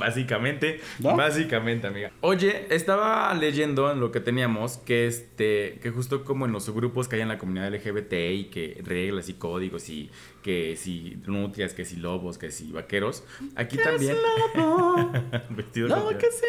[0.00, 1.16] Básicamente, ¿No?
[1.16, 2.10] básicamente, amiga.
[2.22, 7.06] Oye, estaba leyendo en lo que teníamos que este, que justo como en los grupos
[7.08, 10.10] que hay en la comunidad LGBT y que reglas y códigos y
[10.42, 13.24] que si nutrias, que si lobos, que si vaqueros,
[13.56, 14.16] aquí también.
[15.50, 16.48] Vestido No, con- que sea.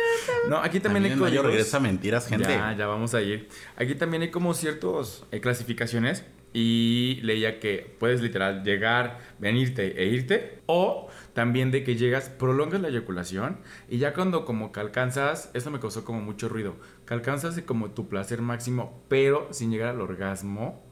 [0.49, 1.45] No, aquí también hay códigos.
[1.45, 2.49] regresa a mentiras, gente.
[2.49, 3.47] Ya, ya vamos a ir.
[3.75, 10.07] Aquí también hay como ciertos eh, clasificaciones y leía que puedes literal llegar, venirte e
[10.07, 13.57] irte o también de que llegas, prolongas la eyaculación
[13.89, 17.91] y ya cuando como que alcanzas, esto me causó como mucho ruido, que alcanzas como
[17.91, 20.83] tu placer máximo, pero sin llegar al orgasmo,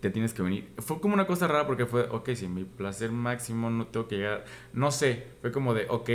[0.00, 0.70] te tienes que venir.
[0.78, 4.16] Fue como una cosa rara porque fue, ok, si mi placer máximo no tengo que
[4.16, 6.10] llegar, no sé, fue como de, ok,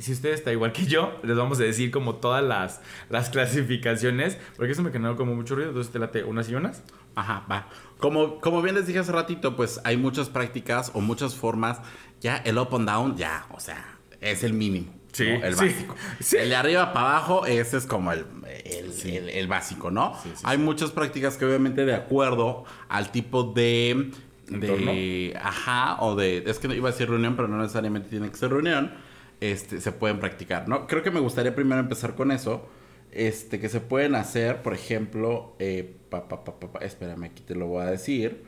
[0.00, 4.38] si usted está igual que yo, les vamos a decir como todas las, las clasificaciones,
[4.56, 6.82] porque eso me generó como mucho ruido, entonces te late unas y unas.
[7.14, 7.68] Ajá, va.
[7.98, 11.80] Como, como bien les dije hace ratito, pues hay muchas prácticas o muchas formas.
[12.20, 14.92] Ya el up and down, ya, o sea, es el mínimo.
[15.12, 15.44] Sí, ¿no?
[15.44, 15.94] El básico.
[16.20, 16.36] sí.
[16.36, 18.24] El de arriba para abajo, ese es como el,
[18.64, 20.16] el, el- el básico, ¿no?
[20.44, 24.10] Hay muchas prácticas que obviamente de acuerdo al tipo de...
[24.46, 26.42] De ajá, o de...
[26.46, 28.92] Es que no iba a decir reunión, pero no necesariamente tiene que ser reunión.
[29.40, 30.86] Este, se pueden practicar, ¿no?
[30.86, 32.68] Creo que me gustaría primero empezar con eso.
[33.12, 37.42] Este, que se pueden hacer, por ejemplo, eh, pa, pa, pa, pa, pa, espérame, aquí
[37.42, 38.44] te lo voy a decir.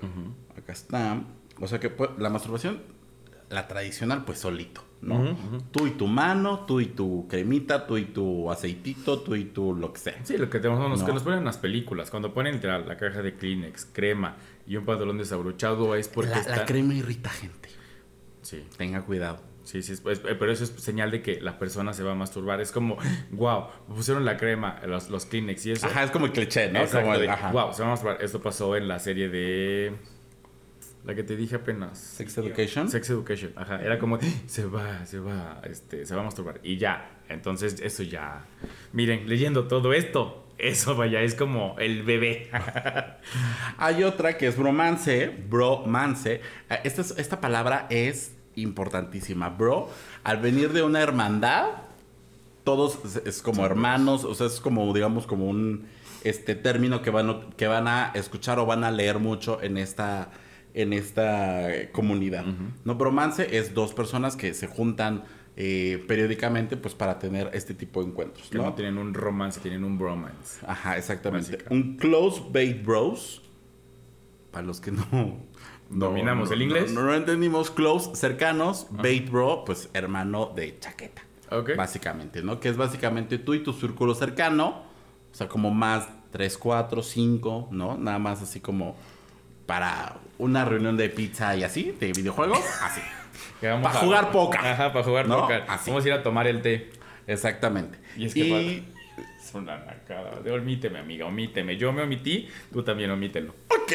[0.56, 1.22] Acá está.
[1.61, 2.82] O sea que pues, la masturbación,
[3.53, 5.21] la tradicional, pues solito, ¿no?
[5.21, 5.59] Ujú.
[5.71, 9.75] Tú y tu mano, tú y tu cremita, tú y tu aceitito, tú y tu
[9.75, 10.19] lo que sea.
[10.25, 11.07] Sí, lo que tenemos los No.
[11.07, 14.37] que nos ponen en las películas, cuando ponen literal la caja de Kleenex, crema
[14.67, 16.57] y un pantalón desabrochado es porque La, está...
[16.57, 17.69] la crema irrita gente.
[18.43, 18.65] Sí.
[18.77, 19.41] Tenga cuidado.
[19.65, 22.15] Sí, sí, es- es- pero eso es señal de que la persona se va a
[22.17, 22.61] masturbar.
[22.61, 22.97] Es como,
[23.31, 25.87] wow, pusieron la crema, los, los Kleenex y eso.
[25.87, 26.81] Ajá, es como el cliché, ¿no?
[26.81, 27.53] Exacto, como el, de, ajá.
[27.53, 28.23] wow, se va a masturbar.
[28.23, 29.95] Esto pasó en la serie de...
[31.05, 31.99] La que te dije apenas.
[31.99, 32.88] Sex Education.
[32.88, 33.83] Sex Education, ajá.
[33.83, 36.61] Era como, "Ah, se va, se va, este, se va a masturbar.
[36.62, 38.45] Y ya, entonces eso ya...
[38.93, 42.51] Miren, leyendo todo esto, eso vaya, es como el bebé.
[43.79, 46.41] Hay otra que es bromance, bromance.
[46.71, 49.49] Eh, Esta, es- esta palabra es importantísima.
[49.49, 49.91] Bro,
[50.25, 51.67] al venir de una hermandad,
[52.65, 55.87] todos es, es como hermanos, o sea, es como, digamos, como un
[56.23, 60.31] este término que van, que van a escuchar o van a leer mucho en esta,
[60.74, 62.44] en esta comunidad.
[62.85, 65.24] No, bromance es dos personas que se juntan
[65.56, 68.48] eh, periódicamente pues para tener este tipo de encuentros.
[68.48, 70.64] Que no tienen un romance, tienen un bromance.
[70.66, 71.52] Ajá, exactamente.
[71.52, 71.74] Básica.
[71.74, 73.42] Un close bait bros.
[74.50, 75.38] Para los que no.
[75.90, 76.92] ¿Dominamos no- el inglés?
[76.92, 78.87] No, no entendimos close, cercanos.
[78.90, 81.22] Bait bro, pues hermano de chaqueta.
[81.50, 81.76] Ok.
[81.76, 82.61] Básicamente, ¿no?
[82.61, 84.85] Que es básicamente tú y tu círculo cercano.
[85.30, 87.96] O sea, como más 3, 4, 5, ¿no?
[87.98, 88.96] Nada más así como
[89.66, 92.59] para una reunión de pizza y así, de videojuegos.
[92.83, 93.01] Así.
[93.61, 94.61] Que vamos Pa' a- jugar póker.
[94.61, 95.27] Ajá, para jugar.
[95.68, 95.90] Así.
[95.90, 96.90] Vamos a ir a tomar el té.
[97.27, 97.98] Exactamente.
[98.16, 98.83] Y es que
[99.53, 100.41] Es una nacada.
[100.41, 101.77] De omíteme, amiga, omíteme.
[101.77, 103.55] Yo me omití, tú también omítelo.
[103.69, 103.93] Ok.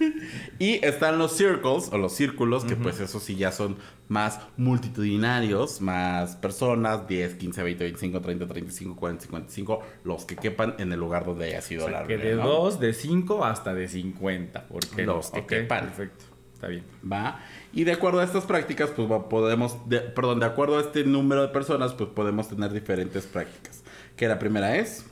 [0.58, 3.76] y están los circles o los círculos, que pues eso sí ya son
[4.08, 10.74] más multitudinarios, más personas, 10, 15, 20, 25, 30, 35, 40, 55, los que quepan
[10.78, 12.52] en el lugar donde haya sido O sea, la que de reunión, ¿no?
[12.64, 14.66] 2, de 5 hasta de 50.
[14.66, 15.14] ¿Por qué no?
[15.16, 15.84] Los que Ok, quepan.
[15.86, 16.24] Perfecto.
[16.54, 16.84] Está bien.
[17.10, 17.40] ¿Va?
[17.72, 21.42] Y de acuerdo a estas prácticas, pues podemos, de- perdón, de acuerdo a este número
[21.42, 23.82] de personas, pues podemos tener diferentes prácticas.
[24.20, 25.06] Que la primera es,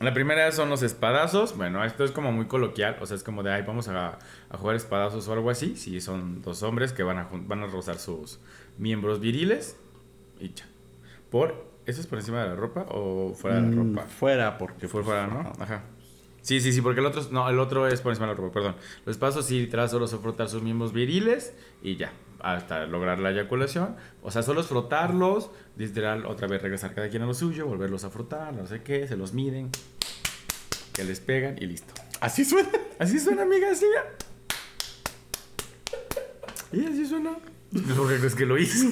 [0.00, 1.54] La primera son los espadazos.
[1.54, 2.96] Bueno, esto es como muy coloquial.
[2.98, 5.76] O sea, es como de, ay, vamos a, a jugar espadazos o algo así.
[5.76, 8.40] Si son dos hombres que van a, van a rozar sus
[8.78, 9.76] miembros viriles.
[10.40, 10.64] Y ya.
[11.30, 14.06] Por, ¿Eso es por encima de la ropa o fuera de la mm, ropa?
[14.08, 15.52] fuera, porque Fue pues, fuera, ¿no?
[15.58, 15.84] ajá.
[16.40, 18.54] Sí, sí, sí, porque el otro, no, el otro es por encima de la ropa,
[18.54, 18.76] perdón.
[19.04, 23.30] Los pasos sí, literal, solo son frotar sus miembros viriles y ya, hasta lograr la
[23.30, 23.96] eyaculación.
[24.22, 28.04] O sea, solo es frotarlos, literal, otra vez regresar cada quien a lo suyo, volverlos
[28.04, 29.70] a frotar, no sé qué, se los miden,
[30.92, 31.94] que les pegan y listo.
[32.20, 32.70] Así suena.
[32.98, 33.86] Así suena, amiga, así.
[36.72, 37.36] Y así suena.
[37.96, 38.90] ¿Por qué crees que lo hice?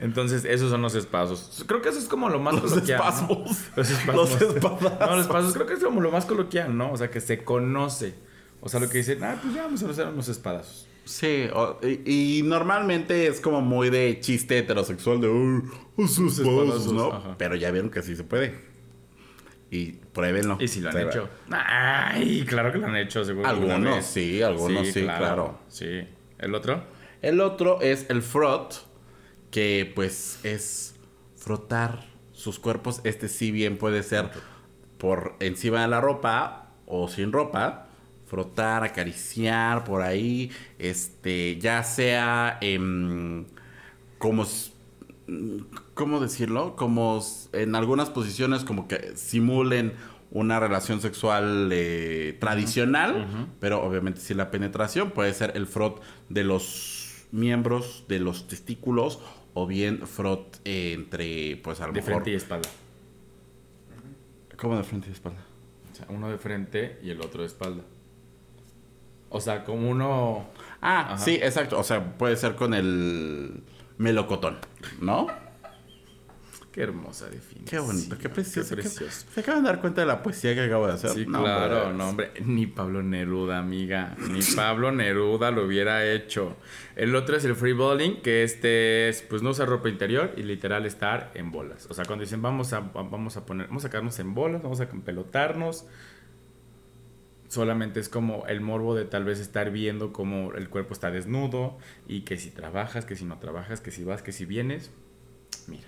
[0.00, 1.64] Entonces, esos son los espazos.
[1.66, 3.04] Creo que eso es como lo más Los coloquial, ¿no?
[3.08, 3.58] espasmos.
[3.76, 4.40] Los espasmos.
[4.40, 5.00] Los espadazos.
[5.00, 6.92] No, los espasmos creo que es como lo más coloquial, ¿no?
[6.92, 8.14] O sea, que se conoce.
[8.60, 10.86] O sea, lo que dicen, ah, pues ya vamos a hacer unos espadazos.
[11.04, 15.62] Sí, o- y, y normalmente es como muy de chiste heterosexual de "Ay,
[15.96, 17.12] los Los esposos", ¿no?
[17.12, 17.34] ajá.
[17.38, 18.54] Pero ya vieron que sí se puede.
[19.70, 20.58] Y pruébenlo.
[20.60, 21.28] Y si lo han hecho.
[21.50, 23.48] Ay, claro que lo han hecho, seguro.
[23.48, 25.58] Algunos sí, algunos sí, claro.
[25.68, 26.06] Sí.
[26.38, 26.84] ¿El otro?
[27.22, 28.86] El otro es el frot,
[29.50, 30.94] que pues es
[31.36, 33.00] frotar sus cuerpos.
[33.04, 34.30] Este sí bien puede ser
[34.98, 37.88] por encima de la ropa o sin ropa.
[38.32, 40.50] Frotar, acariciar por ahí.
[40.78, 43.44] Este, ya sea em,
[44.16, 44.46] como...
[45.92, 46.74] ¿Cómo decirlo?
[46.74, 49.92] Como en algunas posiciones como que simulen
[50.30, 56.42] una relación sexual eh, tradicional, pero obviamente sin la penetración puede ser el frot de
[56.42, 59.20] los miembros, de los testículos,
[59.52, 62.14] o bien frot eh, entre, pues a lo De mejor...
[62.14, 62.70] frente y espalda.
[64.56, 65.44] ¿Cómo de frente y espalda?
[65.92, 67.82] O sea, uno de frente y el otro de espalda.
[69.32, 70.46] O sea, como uno.
[70.80, 71.18] Ah, Ajá.
[71.18, 71.78] sí, exacto.
[71.78, 73.62] O sea, puede ser con el
[73.98, 74.58] melocotón,
[75.00, 75.26] ¿no?
[76.72, 77.66] Qué hermosa definición.
[77.66, 78.70] Qué bonito, qué precioso.
[78.70, 79.26] Qué qué- precioso.
[79.34, 81.10] Se acaban de dar cuenta de la poesía que acabo de hacer.
[81.10, 81.98] Sí, No, claro, hombre.
[81.98, 82.30] no, hombre.
[82.46, 84.16] Ni Pablo Neruda, amiga.
[84.30, 86.56] Ni Pablo Neruda lo hubiera hecho.
[86.96, 90.44] El otro es el free bowling, que este es, pues, no usar ropa interior y
[90.44, 91.86] literal estar en bolas.
[91.90, 94.80] O sea, cuando dicen vamos a, vamos a poner, vamos a sacarnos en bolas, vamos
[94.80, 95.84] a pelotarnos.
[97.52, 101.76] Solamente es como el morbo de tal vez estar viendo cómo el cuerpo está desnudo
[102.08, 104.90] y que si trabajas, que si no trabajas, que si vas, que si vienes.
[105.66, 105.86] Mira,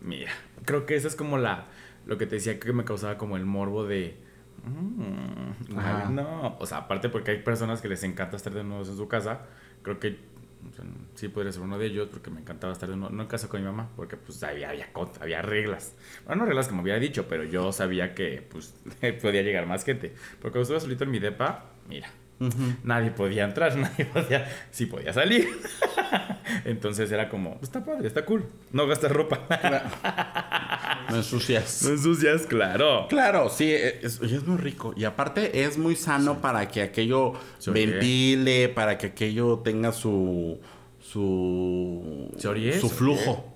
[0.00, 0.30] mira.
[0.64, 1.66] Creo que esa es como la,
[2.06, 4.16] lo que te decía que me causaba como el morbo de...
[4.62, 9.08] mm, no, o sea, aparte porque hay personas que les encanta estar desnudos en su
[9.08, 9.46] casa,
[9.82, 10.20] creo que
[10.68, 13.48] o sí podría ser uno de ellos porque me encantaba estar desnudo, no en casa
[13.48, 14.88] con mi mamá, porque pues había, había,
[15.20, 15.94] había reglas.
[16.26, 18.74] Bueno, no reglas como había dicho, pero yo sabía que pues
[19.22, 20.14] podía llegar más gente.
[20.40, 22.10] Porque cuando estuve solito en mi depa, mira,
[22.84, 25.48] Nadie podía entrar, nadie podía, sí podía salir.
[26.64, 29.40] Entonces era como, "Pues, está padre, está cool, no gastas ropa.
[31.10, 31.82] No ensucias.
[31.82, 33.08] No ensucias, claro.
[33.08, 34.94] Claro, sí, es, y es muy rico.
[34.96, 37.32] Y aparte es muy sano para que aquello
[37.66, 37.86] orie.
[37.86, 40.60] ventile, para que aquello tenga su
[41.00, 43.52] su Se su flujo,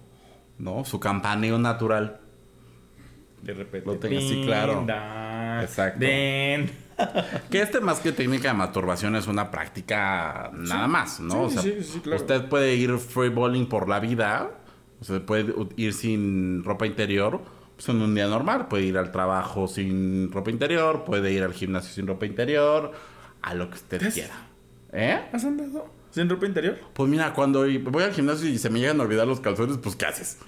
[0.58, 0.84] ¿no?
[0.84, 2.18] Su campaneo natural.
[3.42, 3.86] De repente.
[3.86, 4.84] Lo tengo así, claro.
[5.62, 6.00] Exacto.
[6.00, 6.83] Den.
[7.50, 11.50] Que este más que técnica de masturbación es una práctica nada más, ¿no?
[11.50, 12.20] Sí, o sea, sí, sí, claro.
[12.20, 14.50] usted puede ir free bowling por la vida,
[15.00, 17.40] o sea, puede ir sin ropa interior,
[17.76, 21.52] pues en un día normal, puede ir al trabajo sin ropa interior, puede ir al
[21.52, 22.92] gimnasio sin ropa interior,
[23.42, 24.34] a lo que usted quiera.
[24.92, 25.20] ¿Eh?
[25.32, 26.78] ¿Has andado sin ropa interior?
[26.92, 29.96] Pues mira, cuando voy al gimnasio y se me llegan a olvidar los calzones, pues
[29.96, 30.38] ¿qué haces?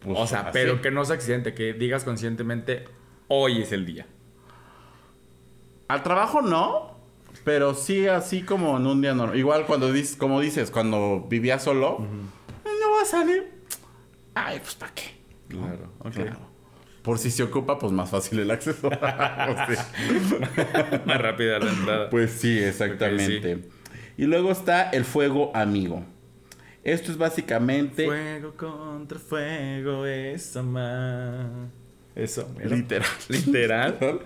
[0.00, 0.50] Pues, o sea, así.
[0.52, 2.84] pero que no sea accidente, que digas conscientemente,
[3.28, 4.06] hoy es el día.
[5.88, 6.96] Al trabajo no,
[7.44, 9.38] pero sí así como en un día normal.
[9.38, 13.52] Igual cuando dices, como dices, cuando vivía solo, no va a salir.
[14.34, 15.16] Ay, pues ¿para qué?
[15.48, 16.12] Claro, ok.
[16.12, 16.56] Claro.
[17.02, 18.90] Por si se ocupa, pues más fácil el acceso.
[21.06, 22.10] Más rápida la entrada.
[22.10, 23.68] Pues sí, exactamente.
[24.16, 26.02] Y luego está el fuego amigo.
[26.82, 31.50] Esto es básicamente Fuego contra fuego es amar.
[32.14, 33.08] Eso, literal.
[33.28, 33.98] Literal.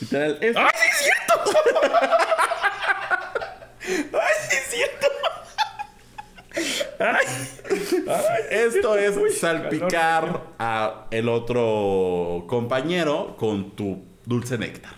[0.00, 0.38] Literal.
[0.40, 0.64] Es- ¡Ay!
[3.88, 5.06] ¡Ay, sí es cierto!
[6.98, 7.26] ¡Ay!
[8.08, 10.42] Ay, Esto es Uy, salpicar calor.
[10.58, 14.94] a el otro compañero con tu dulce néctar.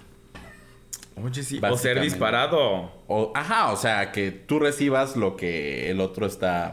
[1.22, 1.61] Oye, sí.
[1.68, 2.92] O ser disparado.
[3.09, 6.72] O, ajá, o sea, que tú recibas lo que el otro está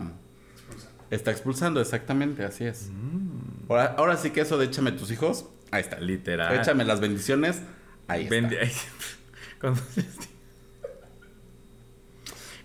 [1.09, 2.89] está expulsando, exactamente, así es.
[2.91, 3.69] Mm.
[3.71, 5.99] Ahora, ahora sí que eso de échame tus hijos, ahí está.
[5.99, 6.53] Literal.
[6.55, 7.61] Échame las bendiciones,
[8.07, 8.35] ahí está.
[8.35, 8.57] Bendi-
[9.65, 10.25] Cuando les, di-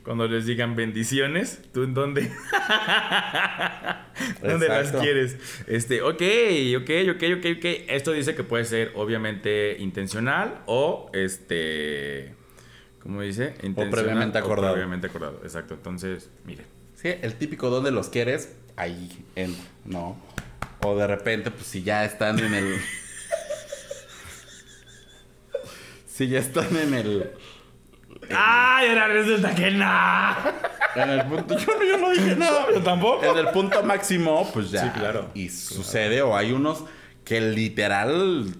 [0.04, 2.22] Cuando les digan bendiciones, ¿tú en dónde?
[4.42, 5.36] ¿Dónde las quieres?
[5.66, 6.22] Este, ok,
[6.78, 7.64] ok, ok, ok, ok.
[7.88, 12.34] Esto dice que puede ser obviamente intencional o este.
[13.02, 13.54] ¿Cómo dice?
[13.62, 14.72] Intencional previamente acordado.
[14.74, 15.74] previamente acordado, exacto.
[15.74, 16.66] Entonces, miren.
[16.96, 20.18] Sí, el típico donde los quieres, ahí entra, ¿no?
[20.82, 22.76] O de repente, pues si ya están en el.
[26.20, 27.30] si ya están en el.
[28.28, 29.86] ¡Ay, ahora resulta que no!
[30.94, 31.56] En el punto.
[31.58, 32.66] Yo, no- yo no dije nada.
[32.74, 33.24] Yo tampoco.
[33.24, 34.82] En el punto máximo, pues ya.
[34.82, 35.30] Sí, claro.
[35.32, 36.84] Y sucede, o hay unos
[37.24, 38.54] que literal.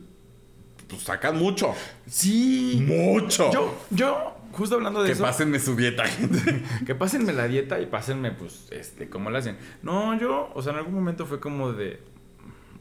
[0.88, 1.74] Pues sacan mucho.
[2.08, 2.82] Sí.
[2.84, 3.52] ¡Mucho!
[3.52, 5.22] Yo, yo, justo hablando de que eso.
[5.22, 6.62] pásenme su dieta, gente.
[6.86, 9.58] Que pásenme la dieta y pásenme, pues, este, cómo la hacen.
[9.82, 12.00] No, yo, o sea, en algún momento fue como de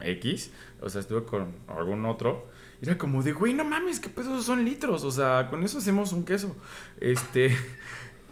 [0.00, 2.48] X, o sea, estuve con algún otro.
[2.82, 5.04] Era como de, güey, no mames, qué pesos son litros.
[5.04, 6.56] O sea, con eso hacemos un queso.
[7.00, 7.56] Este.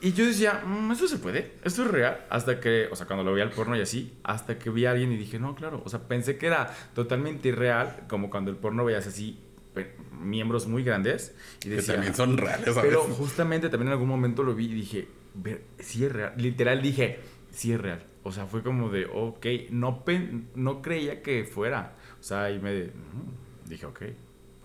[0.01, 1.55] Y yo decía, "Mm, ¿eso se puede?
[1.65, 2.25] ¿Esto es real?
[2.31, 4.93] Hasta que, o sea, cuando lo vi al porno y así, hasta que vi a
[4.93, 5.83] alguien y dije, no, claro.
[5.85, 9.41] O sea, pensé que era totalmente irreal, como cuando el porno veías así
[10.21, 11.35] miembros muy grandes.
[11.59, 14.67] Y que decía, también son reales a pero justamente también en algún momento lo vi
[14.67, 16.33] y dije, ver, sí es real.
[16.37, 17.19] Literal dije,
[17.51, 18.05] sí es real.
[18.23, 21.97] O sea, fue como de, ok, no, pen- no creía que fuera.
[22.21, 24.03] O sea, y me mm, dije, ok,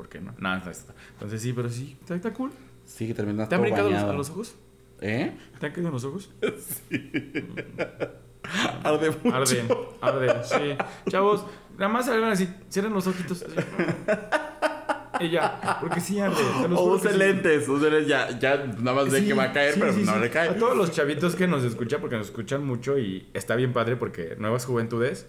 [0.04, 0.36] ¿por qué no?
[0.38, 0.94] Nada, está.
[1.13, 2.52] Entonces sí, pero sí, está, está cool.
[2.86, 4.56] Sí, que terminas ¿Te han brincado los- a los ojos?
[5.00, 5.32] ¿Eh?
[5.60, 6.30] ¿Te han caído en los ojos?
[8.84, 9.36] Arde mucho.
[9.36, 9.68] Arden,
[10.02, 10.78] arden, sí.
[11.10, 11.46] Chavos,
[11.78, 13.42] nada más hagan así, cierren los ojitos.
[13.44, 13.56] así.
[15.22, 16.36] Y ya, porque sí arde.
[16.36, 17.18] O juro que use sí.
[17.18, 19.94] lentes, use lentes, ya, ya nada más ve Sí, que va a caer, sí, pero
[19.94, 20.20] sí, no sí.
[20.20, 20.50] le cae.
[20.50, 23.96] A todos los chavitos que nos escuchan, porque nos escuchan mucho y está bien padre
[23.96, 25.26] porque nuevas juventudes.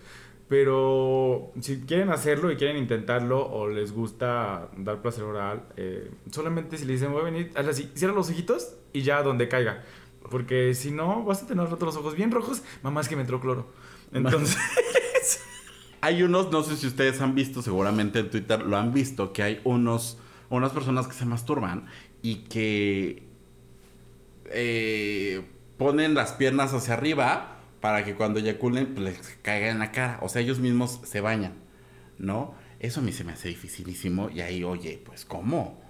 [0.48, 6.76] Pero si quieren hacerlo y quieren intentarlo o les gusta dar placer oral, eh, solamente
[6.76, 9.83] si le dicen voy a venir, hazle así, cierra los ojitos y ya donde caiga.
[10.30, 12.62] Porque si no, vas a tener otros ojos bien rojos.
[12.83, 13.72] Mamá, es que me entró cloro.
[14.12, 14.57] Entonces,
[16.04, 19.42] Hay unos, no sé si ustedes han visto, seguramente en Twitter lo han visto, que
[19.42, 20.18] hay unos,
[20.50, 21.87] unas personas que se masturban
[22.20, 23.22] y que
[24.50, 25.46] eh,
[25.78, 27.53] ponen las piernas hacia arriba
[27.84, 30.18] para que cuando eyaculen pues, les caiga en la cara.
[30.22, 31.52] O sea, ellos mismos se bañan,
[32.16, 32.54] ¿no?
[32.80, 35.82] Eso a mí se me hace dificilísimo y ahí, oye, pues ¿cómo?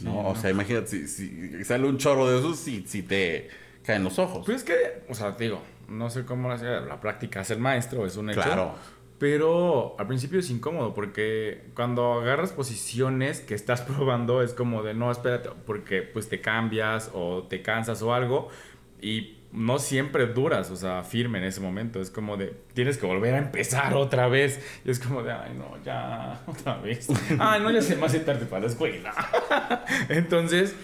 [0.00, 0.28] ¿No?
[0.28, 3.50] O sea, imagínate, si, si sale un chorro de esos, si, si te
[3.82, 4.46] caen los ojos.
[4.46, 8.06] pues es que, o sea, digo, no sé cómo la, la práctica hace el maestro,
[8.06, 8.40] es un hecho.
[8.40, 8.74] Claro.
[9.18, 14.94] Pero al principio es incómodo porque cuando agarras posiciones que estás probando es como de
[14.94, 18.48] no, espérate, porque pues te cambias o te cansas o algo
[19.02, 22.00] y no siempre duras, o sea, firme en ese momento.
[22.00, 24.60] Es como de tienes que volver a empezar otra vez.
[24.84, 27.08] Y es como de, ay, no, ya, otra vez.
[27.38, 29.12] Ay, no, ya se me hace tarde para la escuela.
[30.08, 30.76] Entonces,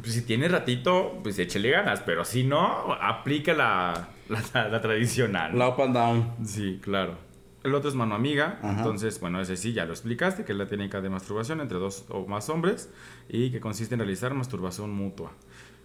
[0.00, 5.58] pues si tienes ratito, pues échale ganas, pero si no, aplica la, la, la tradicional.
[5.58, 6.32] La up and down.
[6.46, 7.32] Sí, claro.
[7.64, 8.78] El otro es mano amiga, Ajá.
[8.78, 12.06] entonces, bueno, ese sí, ya lo explicaste, que es la técnica de masturbación entre dos
[12.08, 12.90] o más hombres
[13.28, 15.32] y que consiste en realizar masturbación mutua.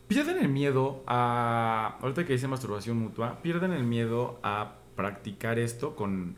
[0.08, 5.96] Pierden el miedo a, ahorita que dice masturbación mutua, pierden el miedo a practicar esto
[5.96, 6.38] con,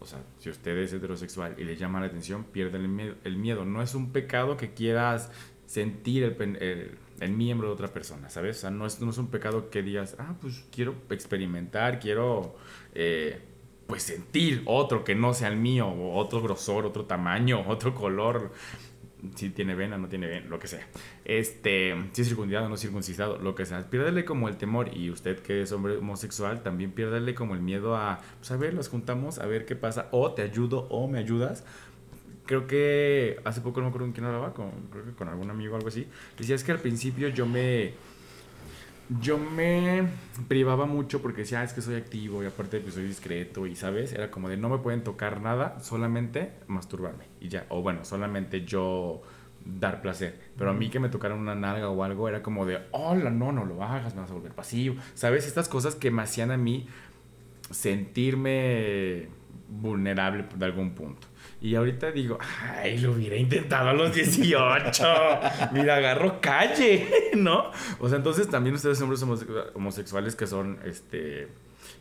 [0.00, 3.14] o sea, si usted es heterosexual y le llama la atención, pierden el miedo.
[3.24, 5.30] El miedo no es un pecado que quieras
[5.66, 8.58] sentir el, el, el miembro de otra persona, ¿sabes?
[8.58, 12.56] O sea, no es, no es un pecado que digas, ah, pues quiero experimentar, quiero,
[12.94, 13.40] eh,
[13.86, 18.52] pues sentir otro que no sea el mío, o otro grosor, otro tamaño, otro color.
[19.34, 20.86] Si tiene vena, no tiene vena, lo que sea.
[21.24, 23.88] Este, si es circuncidado no circuncidado, lo que sea.
[23.88, 24.96] Piérdele como el temor.
[24.96, 28.74] Y usted que es hombre homosexual, también piérdele como el miedo a, pues a ver,
[28.74, 30.08] los juntamos, a ver qué pasa.
[30.10, 31.64] O te ayudo o me ayudas.
[32.46, 35.50] Creo que hace poco no me acuerdo con quién hablaba, con, creo que con algún
[35.50, 36.06] amigo o algo así.
[36.38, 37.94] Decía, es que al principio yo me
[39.20, 40.08] yo me
[40.48, 43.76] privaba mucho porque decía, ah, es que soy activo y aparte que soy discreto y,
[43.76, 44.12] ¿sabes?
[44.12, 47.66] Era como de no me pueden tocar nada, solamente masturbarme y ya.
[47.68, 49.22] O bueno, solamente yo
[49.64, 50.38] dar placer.
[50.56, 53.52] Pero a mí que me tocaran una nalga o algo era como de, hola, no,
[53.52, 54.96] no lo hagas, me vas a volver pasivo.
[55.14, 55.46] ¿Sabes?
[55.46, 56.86] Estas cosas que me hacían a mí
[57.70, 59.28] sentirme
[59.68, 61.26] vulnerable de algún punto.
[61.64, 65.02] Y ahorita digo, ay, lo hubiera intentado a los 18.
[65.72, 67.70] Mira, agarro calle, ¿no?
[68.00, 69.24] O sea, entonces también ustedes hombres
[69.72, 71.48] homosexuales que son, este,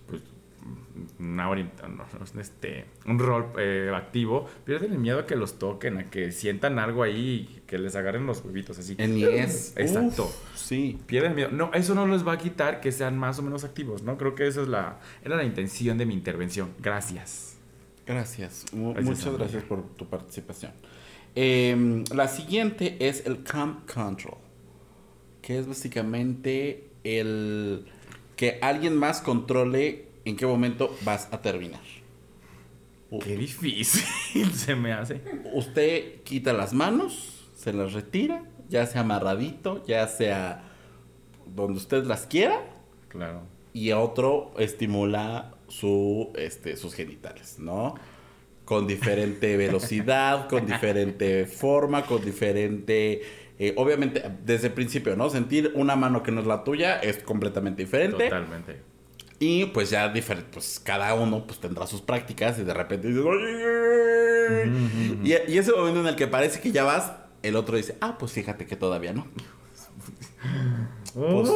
[0.09, 0.21] pues,
[1.17, 1.49] una
[2.41, 6.77] este, un rol eh, activo, pierden el miedo a que los toquen, a que sientan
[6.77, 8.95] algo ahí y que les agarren los huevitos así.
[8.97, 9.71] En es.
[9.77, 10.29] Exacto.
[10.55, 10.99] sí.
[11.05, 11.49] Pierden miedo.
[11.53, 14.17] No, eso no les va a quitar que sean más o menos activos, ¿no?
[14.17, 16.71] Creo que esa es la, era la intención de mi intervención.
[16.81, 17.52] Gracias.
[18.05, 18.65] Gracias.
[18.73, 20.73] Muchas gracias por tu participación.
[21.35, 24.37] Em, la siguiente es el camp control,
[25.41, 27.85] que es básicamente el
[28.35, 31.81] que alguien más controle en qué momento vas a terminar.
[33.23, 35.21] Qué difícil se me hace.
[35.53, 40.63] Usted quita las manos, se las retira, ya sea amarradito, ya sea
[41.45, 42.59] donde usted las quiera.
[43.09, 43.43] Claro.
[43.71, 47.95] Y otro estimula su, este, sus genitales, ¿no?
[48.65, 53.21] Con diferente velocidad, con diferente forma, con diferente...
[53.59, 55.29] Eh, obviamente, desde el principio, ¿no?
[55.29, 58.25] Sentir una mano que no es la tuya es completamente diferente.
[58.25, 58.81] Totalmente.
[59.39, 63.23] Y pues ya diferente, pues cada uno pues tendrá sus prácticas y de repente dices,
[65.23, 67.11] y, y ese momento en el que parece que ya vas,
[67.41, 69.27] el otro dice, ah, pues fíjate que todavía no.
[71.13, 71.49] Pues,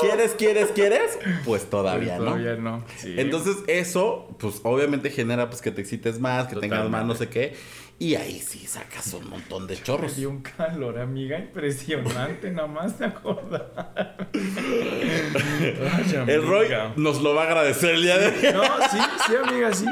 [0.00, 1.18] ¿Quieres, quieres, quieres?
[1.44, 2.84] Pues todavía, pues todavía no.
[3.04, 7.28] Entonces, eso, pues obviamente genera pues que te excites más, que tengas más no sé
[7.28, 7.54] qué.
[7.98, 10.16] Y ahí sí sacas un montón de chorros.
[10.16, 14.30] Y un calor, amiga, impresionante, nada más te acordar.
[16.26, 18.54] el Roy nos lo va a agradecer el día de hoy.
[18.54, 19.84] No, sí, sí, amiga, sí.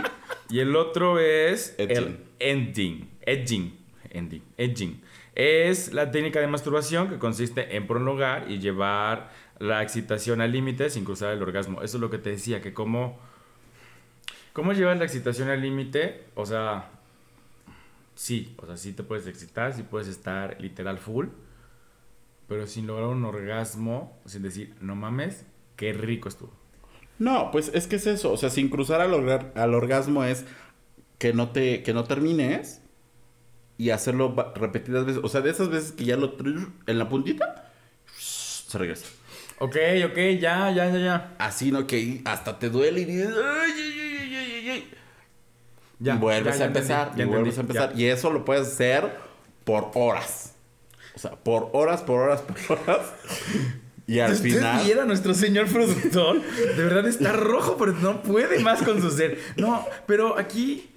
[0.49, 3.11] Y el otro es el ending.
[3.27, 3.77] Edging.
[4.13, 5.01] Edging
[5.39, 9.31] es la técnica de masturbación que consiste en prolongar y llevar
[9.61, 11.83] la excitación al límite sin cruzar el orgasmo.
[11.83, 13.19] Eso es lo que te decía, que cómo,
[14.53, 16.91] cómo llevas la excitación al límite, o sea,
[18.17, 21.27] sí, o sea, sí te puedes excitar, sí puedes estar literal full,
[22.49, 25.47] pero sin lograr un orgasmo, sin decir, no mames,
[25.77, 26.53] qué rico estuvo.
[27.21, 30.45] No, pues es que es eso, o sea, sin cruzar al, al orgasmo es
[31.19, 32.81] que no te que no termines
[33.79, 35.23] y hacerlo repetidas veces.
[35.25, 36.37] O sea, de esas veces que ya lo
[36.87, 37.73] en la puntita,
[38.19, 39.07] se regresa.
[39.61, 41.35] Ok, ok, ya, ya, ya, ya.
[41.39, 41.87] Así, ¿no?
[41.87, 44.91] Que hasta te duele y dices, ay, ay, ay, ay, ay.
[46.01, 47.93] Ya, vuelves a empezar, y vuelves a empezar.
[47.97, 49.11] Y eso lo puedes hacer
[49.65, 50.55] por horas.
[51.15, 53.13] O sea, por horas, por horas, por horas.
[54.07, 54.85] Y al final.
[54.85, 59.39] Si nuestro señor productor, de verdad está rojo, pero no puede más con su ser.
[59.57, 60.89] No, pero aquí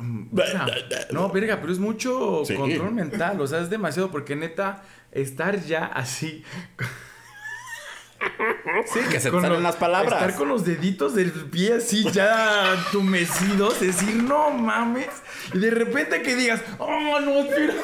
[0.00, 3.40] no, verga, pero es mucho control mental.
[3.40, 4.82] O sea, es demasiado porque neta,
[5.12, 6.44] estar ya así.
[8.92, 10.14] Sí, que se salen las palabras.
[10.14, 15.08] Estar con los deditos del pie así ya tumecidos, decir, no mames.
[15.54, 17.74] Y de repente que digas, oh, no, espera.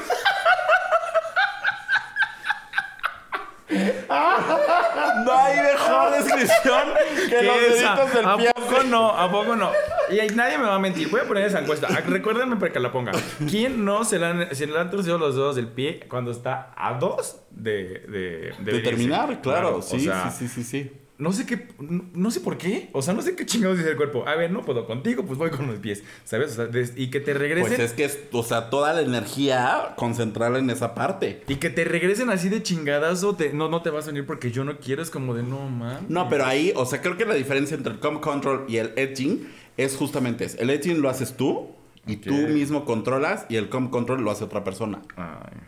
[3.68, 6.82] No hay mejor descripción
[7.28, 8.48] que los deditos del pie.
[8.48, 9.10] ¿A poco no?
[9.10, 9.70] ¿A poco no?
[10.10, 11.08] Y nadie me va a mentir.
[11.08, 11.88] Voy a poner esa encuesta.
[11.90, 13.12] Ah, recuérdenme para que la ponga.
[13.50, 16.72] ¿Quién no se le han, se le han torcido los dedos del pie cuando está
[16.76, 19.40] a dos de, de, de, terminar?
[19.40, 23.14] Claro, sí, sí, sí, sí, sí no sé qué, no sé por qué, o sea,
[23.14, 24.28] no sé qué chingados dice el cuerpo.
[24.28, 26.58] A ver, no puedo contigo, pues voy con los pies, ¿sabes?
[26.58, 27.76] O sea, y que te regresen.
[27.76, 31.42] Pues es que, es, o sea, toda la energía concentrarla en esa parte.
[31.48, 34.50] Y que te regresen así de chingadazo, te, no, no te vas a venir porque
[34.50, 36.04] yo no quiero, es como de no, man.
[36.08, 38.92] No, pero ahí, o sea, creo que la diferencia entre el com control y el
[38.96, 39.48] edging
[39.78, 40.58] es justamente eso.
[40.58, 41.70] El edging lo haces tú
[42.06, 45.00] y tú mismo controlas y el com control lo hace otra persona.
[45.16, 45.60] Ay.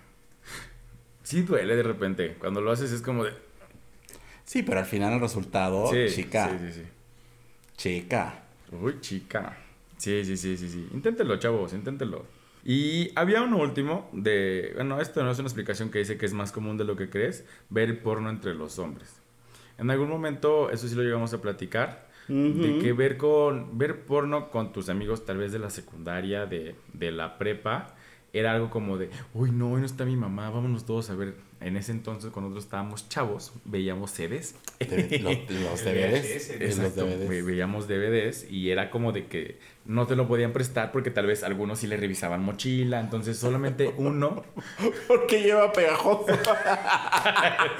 [1.22, 2.36] Sí duele de repente.
[2.38, 3.32] Cuando lo haces es como de
[4.48, 6.48] Sí, pero al final el resultado, chica.
[6.48, 6.82] Sí, sí, sí.
[7.76, 8.44] Chica.
[8.72, 9.58] Uy, chica.
[9.98, 10.88] Sí, sí, sí, sí, sí.
[10.94, 12.24] Inténtelo, chavos, inténtelo.
[12.64, 16.32] Y había uno último de, bueno, esto no es una explicación que dice que es
[16.32, 19.20] más común de lo que crees, ver porno entre los hombres.
[19.76, 24.50] En algún momento, eso sí lo llegamos a platicar, de que ver con ver porno
[24.50, 27.94] con tus amigos tal vez de la secundaria, de, de la prepa,
[28.32, 31.34] era algo como de, uy, no, hoy no está mi mamá, vámonos todos a ver.
[31.60, 34.54] En ese entonces, cuando nosotros estábamos chavos, veíamos CDs.
[34.78, 35.30] De- lo-
[35.70, 36.78] los DVDs.
[36.78, 36.94] los
[37.46, 41.42] veíamos DVDs y era como de que no te lo podían prestar porque tal vez
[41.42, 44.44] algunos sí le revisaban mochila, entonces solamente uno
[45.08, 46.26] Porque lleva pegajoso.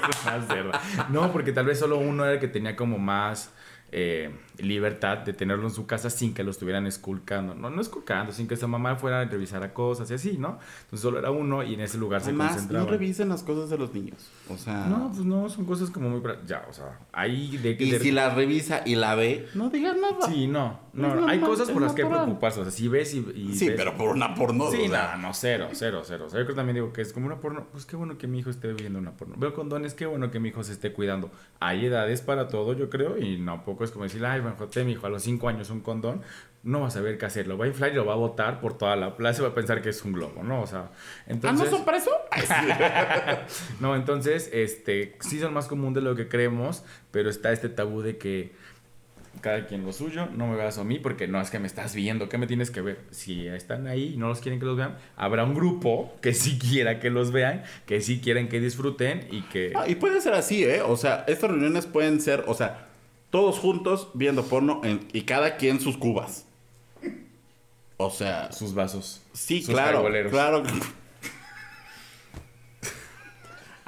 [0.09, 0.81] Es más cerda.
[1.09, 3.51] No, porque tal vez solo uno era el que tenía como más
[3.91, 7.55] eh, libertad de tenerlo en su casa sin que lo estuvieran esculcando.
[7.55, 10.59] No, no esculcando, sin que su mamá fuera a revisar a cosas y así, ¿no?
[10.81, 12.89] Entonces solo era uno y en ese lugar se Además, no concentraba.
[12.91, 14.27] revisen las cosas de los niños.
[14.49, 14.85] O sea.
[14.87, 16.21] No, pues no, son cosas como muy...
[16.45, 17.85] Ya, o sea, ahí de que...
[17.85, 20.27] y de- si la revisa y la ve, no diga nada.
[20.27, 22.25] Sí, no, no, no, hay cosas por las que natural.
[22.25, 22.59] preocuparse.
[22.59, 23.19] O sea, si ves y...
[23.35, 24.69] y Sí, ves- pero por una porno.
[24.71, 26.25] Sí, o sea, no, no, cero, cero, cero.
[26.27, 27.67] O sea, yo también digo que es como una porno.
[27.71, 29.35] Pues qué bueno que mi hijo esté viendo una porno.
[29.37, 31.31] Veo condones, qué bueno que mi hijo se esté cuidando.
[31.59, 34.83] Hay edades para todo, yo creo, y no poco es como decir, ay, bueno, jote,
[34.83, 36.21] mi hijo a los cinco años un condón,
[36.63, 37.47] no va a saber qué hacer.
[37.47, 39.49] Lo va a inflar y lo va a botar por toda la plaza y va
[39.49, 40.61] a pensar que es un globo, ¿no?
[40.61, 40.91] O sea, ¿Ah,
[41.27, 41.71] entonces...
[41.71, 42.11] no son para eso?
[42.31, 43.65] Ay, sí.
[43.79, 48.01] No, entonces, este, sí son más común de lo que creemos, pero está este tabú
[48.01, 48.51] de que
[49.41, 51.95] cada quien lo suyo, no me veas a mí porque no es que me estás
[51.95, 52.99] viendo, ¿qué me tienes que ver?
[53.11, 56.59] Si están ahí y no los quieren que los vean, habrá un grupo que sí
[56.59, 59.71] quiera que los vean, que sí quieren que disfruten y que...
[59.75, 60.81] Ah, y puede ser así, ¿eh?
[60.81, 62.88] O sea, estas reuniones pueden ser, o sea,
[63.29, 66.45] todos juntos viendo porno en- y cada quien sus cubas.
[67.97, 69.21] O sea, Sus vasos.
[69.33, 70.31] sí, sus claro, carboleros.
[70.31, 70.63] claro.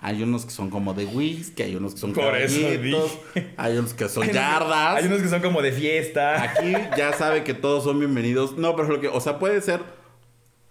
[0.03, 2.59] Hay unos que son como de whisky, hay unos que son Por eso
[3.57, 4.95] hay unos que son Hay yardas.
[4.97, 6.41] Hay unos que son como de fiesta.
[6.41, 8.57] Aquí ya sabe que todos son bienvenidos.
[8.57, 9.81] No, pero lo que, o sea, puede ser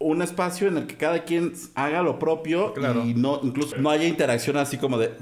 [0.00, 3.04] un espacio en el que cada quien haga lo propio Claro.
[3.04, 5.12] y no, incluso no haya interacción así como de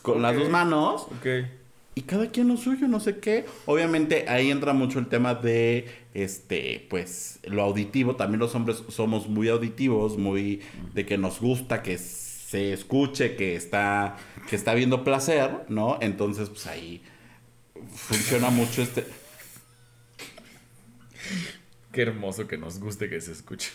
[0.00, 1.26] con las dos manos Ok.
[1.94, 3.44] Y cada quien lo suyo, no sé qué.
[3.66, 8.16] Obviamente ahí entra mucho el tema de este, pues, lo auditivo.
[8.16, 10.62] También los hombres somos muy auditivos, muy
[10.94, 14.16] de que nos gusta que se escuche, que está,
[14.48, 15.98] que está viendo placer, ¿no?
[16.00, 17.02] Entonces, pues ahí
[17.94, 19.06] funciona mucho este.
[21.92, 23.70] Qué hermoso que nos guste que se escuche.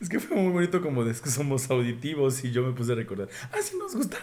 [0.00, 2.94] Es que fue muy bonito como de que somos auditivos y yo me puse a
[2.94, 3.28] recordar.
[3.52, 4.18] Ah, sí nos gusta.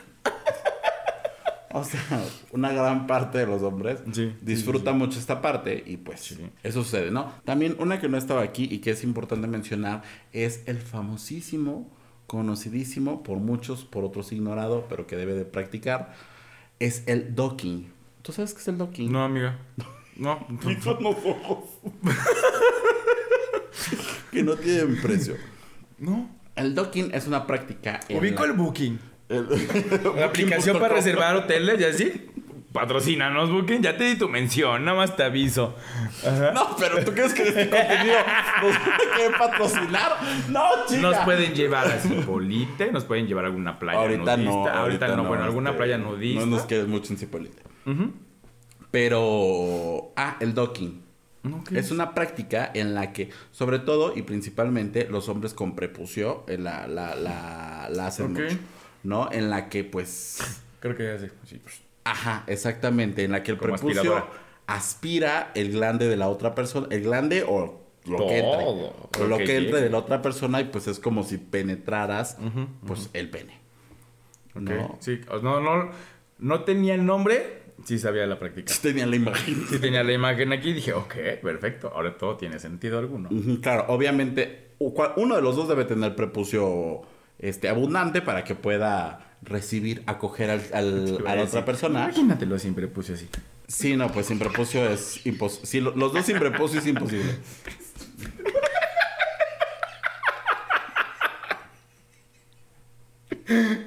[1.74, 2.01] O sea,
[2.51, 7.11] una gran parte de los hombres Sí, disfruta mucho esta parte y pues eso sucede,
[7.11, 7.32] ¿no?
[7.45, 10.01] También una que no estaba aquí y que es importante mencionar
[10.34, 11.89] es el famosísimo,
[12.28, 16.13] conocidísimo por muchos, por otros ignorado, pero que debe de practicar,
[16.80, 17.91] es el docking.
[18.22, 19.11] ¿Tú sabes qué es el docking?
[19.11, 19.57] No, amiga.
[20.17, 20.34] No.
[21.03, 21.69] Ojos.
[24.32, 25.36] que no tienen precio.
[25.97, 26.30] No.
[26.55, 28.99] El docking es una práctica Ubico la- el Booking.
[30.16, 32.28] La aplicación para reservar hoteles y así.
[32.74, 33.82] Patrocínanos, Booking.
[33.82, 34.86] Ya te di tu mención.
[34.86, 35.76] Nada más te aviso.
[36.26, 36.52] Ajá.
[36.54, 38.16] No, pero ¿tú crees que este contenido
[38.64, 38.78] nos
[39.16, 40.12] puede patrocinar?
[40.50, 41.02] No, chica.
[41.02, 44.52] Nos pueden llevar a Cipolite, nos pueden llevar a alguna playa Ahorita nudista.
[44.54, 44.68] no.
[44.70, 46.40] Ahorita, no, bueno, alguna este, playa nudista.
[46.40, 47.62] No nos quieres mucho en Cipolite.
[47.86, 48.12] Ujú.
[48.90, 50.14] Pero.
[50.16, 51.02] Ah, el docking.
[51.74, 56.58] Es una práctica en la que, sobre todo y principalmente, los hombres con prepucio eh,
[56.60, 58.44] la, la, la, la hacen Ok.
[58.44, 58.58] mucho.
[59.04, 59.32] ¿No?
[59.32, 60.39] En la que, pues.
[60.80, 61.32] Creo que ya sé.
[61.45, 61.82] Sí, pues.
[62.04, 63.24] Ajá, exactamente.
[63.24, 64.28] En la que el Como prepucio
[64.68, 66.88] aspira el glande de la otra persona.
[66.89, 68.66] El glande o lo que entre.
[68.66, 69.10] Todo.
[69.20, 72.38] O lo que que entre de la otra persona y pues es como si penetraras,
[72.86, 73.60] pues, el pene.
[74.54, 74.97] ¿No?
[74.99, 75.91] Sí, no, no,
[76.39, 78.74] no tenía el nombre, sí sabía la práctica.
[78.82, 79.66] Tenía la imagen.
[79.70, 83.30] Sí tenía la imagen aquí y dije, ok, perfecto, ahora todo tiene sentido alguno.
[83.62, 87.02] Claro, obviamente uno de los dos debe tener prepucio
[87.42, 92.04] este, abundante para que pueda recibir, acoger al- al- a la otra persona.
[92.06, 93.28] Imagínatelo, siempre puse así.
[93.68, 95.66] Sí, no, pues sin prepucio es imposible.
[95.68, 97.34] Sí, lo- los dos sin prepucio es imposible.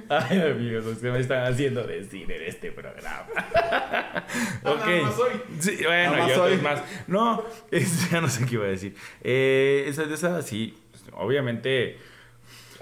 [0.09, 3.27] Ay, amigos, ustedes me están haciendo decir en este programa.
[4.65, 4.87] ok.
[4.87, 5.33] nada más hoy.
[5.61, 6.57] Sí, bueno, más hoy.
[6.59, 6.83] más.
[7.07, 8.95] No, es- ya no sé qué iba a decir.
[9.23, 11.99] Eh, esa esa, sí, pues, obviamente.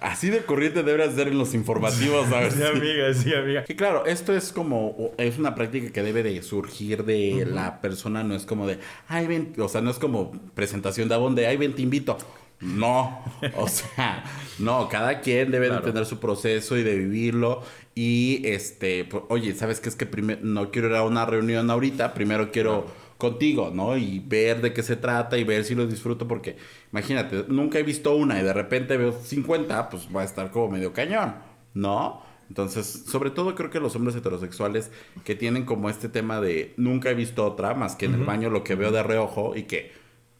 [0.02, 2.54] Así de corriente deberías ser en los informativos, ¿sabes?
[2.54, 3.64] Sí, amiga, sí, amiga.
[3.64, 8.22] Que claro, esto es como, es una práctica que debe de surgir de la persona,
[8.24, 8.78] no es como de,
[9.08, 12.18] ay, ven, o sea, no es como presentación de abón de, ay, ven, te invito.
[12.60, 13.24] No,
[13.56, 14.22] o sea,
[14.58, 15.84] no, cada quien debe Claro.
[15.84, 17.62] de tener su proceso y de vivirlo.
[17.94, 19.88] Y este, pues, oye, ¿sabes qué?
[19.88, 22.86] Es que primero no quiero ir a una reunión ahorita, primero quiero
[23.22, 23.96] contigo, ¿no?
[23.96, 26.56] Y ver de qué se trata y ver si lo disfruto, porque
[26.90, 30.70] imagínate, nunca he visto una y de repente veo 50, pues va a estar como
[30.70, 31.36] medio cañón,
[31.72, 32.20] ¿no?
[32.48, 34.90] Entonces, sobre todo creo que los hombres heterosexuales
[35.22, 38.50] que tienen como este tema de nunca he visto otra, más que en el baño
[38.50, 39.92] lo que veo de reojo y que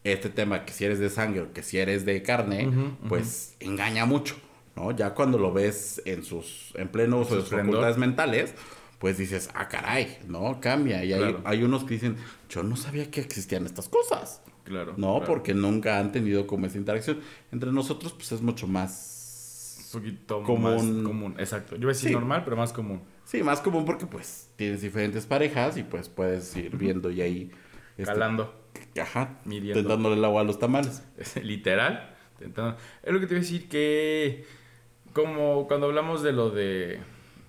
[0.03, 2.69] este tema que si eres de sangre o que si eres de carne,
[3.09, 4.35] pues engaña mucho,
[4.75, 4.91] ¿no?
[4.91, 8.55] Ya cuando lo ves en sus, en pleno uso de sus facultades mentales,
[9.03, 10.61] pues dices, ah, caray, ¿no?
[10.61, 11.05] Cambia.
[11.05, 12.15] Y hay, hay, unos que dicen,
[12.49, 14.41] yo no sabía que existían estas cosas.
[14.63, 14.95] Claro.
[14.97, 17.19] No, porque nunca han tenido como esa interacción.
[17.51, 19.89] Entre nosotros, pues es mucho más.
[19.93, 20.63] Un poquito común.
[20.63, 21.35] más común.
[21.37, 21.75] Exacto.
[21.75, 23.03] Yo voy a decir normal, pero más común.
[23.25, 27.51] Sí, más común porque pues tienes diferentes parejas y pues puedes ir viendo y ahí.
[27.99, 28.55] Este, Calando.
[29.01, 29.41] Ajá.
[29.45, 29.81] Midiendo.
[29.81, 31.03] Tentándole el agua a los tamales.
[31.43, 32.15] Literal.
[32.39, 34.45] Es lo que te iba a decir que.
[35.13, 37.01] Como cuando hablamos de lo de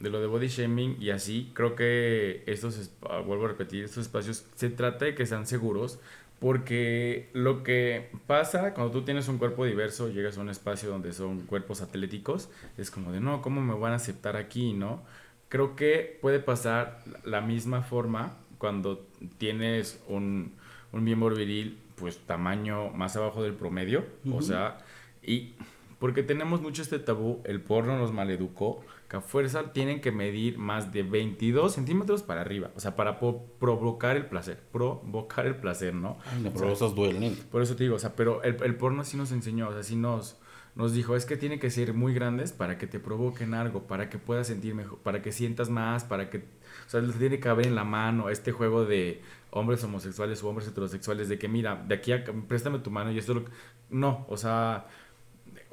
[0.03, 4.05] de lo de body shaming y así, creo que estos, ah, vuelvo a repetir, estos
[4.05, 5.97] espacios se trata de que sean seguros
[6.41, 11.13] porque lo que pasa cuando tú tienes un cuerpo diverso, llegas a un espacio donde
[11.13, 15.01] son cuerpos atléticos, es como de, no, ¿cómo me van a aceptar aquí, no?
[15.47, 20.51] Creo que puede pasar la misma forma cuando tienes un,
[20.91, 24.79] un miembro viril, pues tamaño más abajo del promedio, o sea,
[25.21, 25.53] y
[25.97, 28.83] porque tenemos mucho este tabú, el porno nos maleducó,
[29.13, 32.71] que a fuerza tienen que medir más de 22 centímetros para arriba.
[32.75, 34.59] O sea, para provocar el placer.
[34.71, 36.17] Provocar el placer, ¿no?
[36.25, 37.35] Ay, pero esos duelen.
[37.51, 39.83] Por eso te digo, o sea, pero el, el porno sí nos enseñó, o sea,
[39.83, 40.39] sí nos,
[40.73, 44.09] nos dijo, es que tiene que ser muy grandes para que te provoquen algo, para
[44.09, 46.39] que puedas sentir mejor, para que sientas más, para que...
[46.87, 50.67] O sea, tiene que caber en la mano este juego de hombres homosexuales o hombres
[50.67, 52.23] heterosexuales, de que mira, de aquí a...
[52.47, 53.45] préstame tu mano y esto lo...
[53.91, 54.87] No, o sea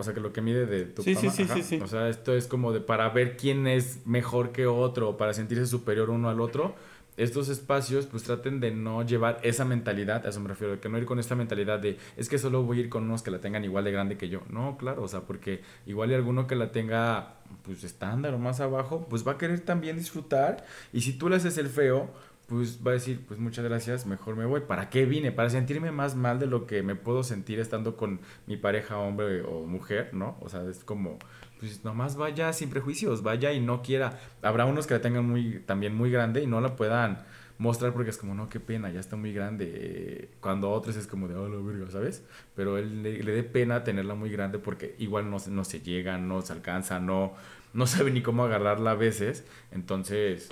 [0.00, 2.34] o sea, que lo que mide de tu sí, sí, sí, sí, O sea, esto
[2.34, 6.40] es como de para ver quién es mejor que otro, para sentirse superior uno al
[6.40, 6.74] otro.
[7.16, 10.88] Estos espacios, pues traten de no llevar esa mentalidad, a eso me refiero, de que
[10.88, 13.30] no ir con esta mentalidad de es que solo voy a ir con unos que
[13.30, 14.40] la tengan igual de grande que yo.
[14.48, 18.60] No, claro, o sea, porque igual y alguno que la tenga, pues estándar o más
[18.60, 20.64] abajo, pues va a querer también disfrutar.
[20.94, 22.10] Y si tú le haces el feo,
[22.50, 24.62] pues va a decir, pues muchas gracias, mejor me voy.
[24.62, 25.30] ¿Para qué vine?
[25.30, 29.42] Para sentirme más mal de lo que me puedo sentir estando con mi pareja, hombre
[29.42, 30.36] o mujer, ¿no?
[30.40, 31.20] O sea, es como,
[31.60, 34.18] pues nomás vaya sin prejuicios, vaya y no quiera.
[34.42, 37.24] Habrá unos que la tengan muy, también muy grande y no la puedan
[37.58, 40.30] mostrar porque es como, no, qué pena, ya está muy grande.
[40.40, 42.24] Cuando otros es como de, oh, la verga, ¿sabes?
[42.56, 46.42] Pero él le, dé pena tenerla muy grande porque igual no, no se llega, no
[46.42, 47.32] se alcanza, no,
[47.74, 49.44] no sabe ni cómo agarrarla a veces.
[49.70, 50.48] Entonces,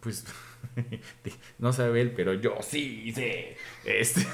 [0.00, 0.26] pues
[1.58, 3.56] no sabe él, pero yo sí sé.
[3.84, 4.26] Este.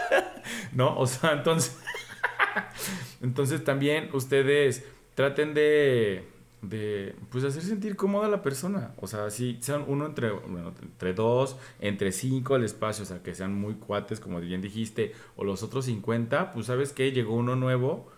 [0.72, 0.98] ¿No?
[0.98, 1.76] O sea, entonces.
[3.22, 4.84] entonces también ustedes
[5.14, 6.24] traten de.
[6.62, 8.92] De pues hacer sentir cómoda a la persona.
[8.96, 10.32] O sea, si sean uno entre,
[10.82, 15.12] entre dos, entre cinco el espacio, o sea, que sean muy cuates, como bien dijiste,
[15.36, 18.10] o los otros 50, pues sabes que llegó uno nuevo,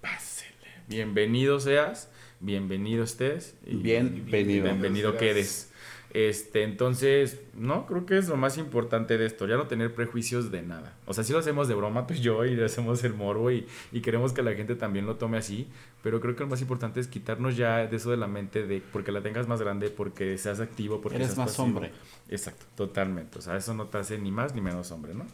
[0.00, 0.54] pásele.
[0.88, 2.08] Bienvenido seas,
[2.40, 3.56] bienvenido estés.
[3.66, 4.64] Y bienvenido.
[4.64, 5.73] Bienvenido quedes.
[6.14, 10.52] Este, entonces, no, creo que es lo más importante de esto, ya no tener prejuicios
[10.52, 10.94] de nada.
[11.06, 14.00] O sea, si lo hacemos de broma, pues yo y hacemos el morbo y, y,
[14.00, 15.66] queremos que la gente también lo tome así,
[16.04, 18.80] pero creo que lo más importante es quitarnos ya de eso de la mente de
[18.92, 21.90] porque la tengas más grande, porque seas activo, porque eres más hombre.
[22.28, 23.40] Exacto, totalmente.
[23.40, 25.26] O sea, eso no te hace ni más ni menos hombre, ¿no?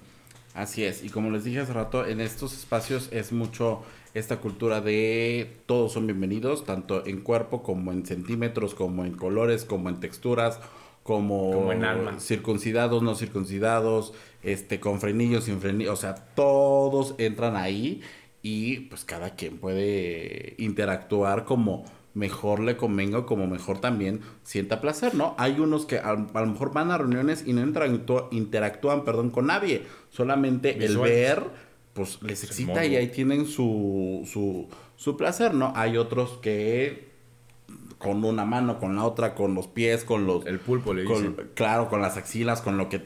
[0.54, 3.82] Así es, y como les dije hace rato, en estos espacios es mucho
[4.14, 9.64] esta cultura de todos son bienvenidos, tanto en cuerpo como en centímetros, como en colores,
[9.64, 10.58] como en texturas,
[11.04, 12.18] como, en alma.
[12.18, 18.02] circuncidados, no circuncidados, este, con frenillos, sin frenillos, o sea, todos entran ahí
[18.42, 21.84] y pues cada quien puede interactuar como
[22.14, 25.34] mejor le convenga, como mejor también sienta placer, ¿no?
[25.38, 27.62] Hay unos que a, lo mejor van a reuniones y no
[28.30, 31.44] interactúan, perdón, con nadie, solamente el ver
[31.92, 35.72] pues les excita y ahí tienen su, su, su placer, ¿no?
[35.74, 37.10] Hay otros que
[37.98, 40.46] con una mano, con la otra, con los pies, con los...
[40.46, 43.04] El pulpo le con, Claro, con las axilas, con lo que...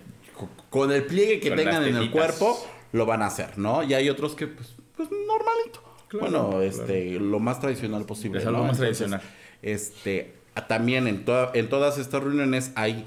[0.70, 2.56] Con, el pliegue que tengan en el cuerpo,
[2.92, 3.82] lo van a hacer, ¿no?
[3.82, 5.82] Y hay otros que, pues, pues normalito.
[6.18, 8.40] Bueno, este, lo más tradicional posible.
[8.40, 9.20] Es algo más tradicional.
[9.62, 10.34] Este,
[10.68, 13.04] también en, en todas estas reuniones hay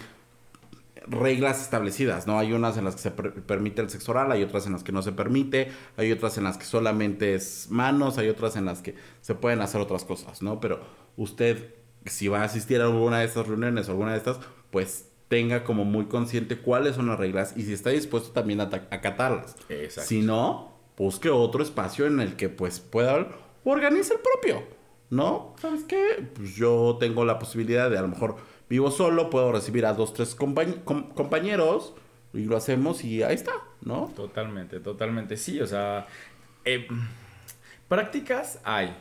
[1.08, 2.38] reglas establecidas, ¿no?
[2.38, 4.91] Hay unas en las que se permite el sexo oral, hay otras en las que
[4.91, 8.82] no se permite, hay otras en las que solamente es manos, hay otras en las
[8.82, 10.60] que se pueden hacer otras cosas, ¿no?
[10.60, 10.82] Pero
[11.16, 14.39] usted, si va a asistir a alguna de estas reuniones o alguna de estas,
[14.70, 18.64] pues tenga como muy consciente cuáles son las reglas y si está dispuesto también a
[18.64, 19.55] acatarlas.
[19.70, 20.08] Exacto.
[20.08, 23.28] Si no, busque otro espacio en el que pues pueda
[23.64, 24.64] organice el propio,
[25.10, 25.56] ¿no?
[25.60, 26.28] ¿Sabes qué?
[26.34, 28.38] Pues yo tengo la posibilidad de a lo mejor
[28.70, 31.93] vivo solo, puedo recibir a dos, tres compañeros
[32.34, 34.12] y lo hacemos y ahí está, ¿no?
[34.16, 36.08] Totalmente, totalmente, sí, o sea,
[36.66, 36.88] eh,
[37.88, 38.95] prácticas hay.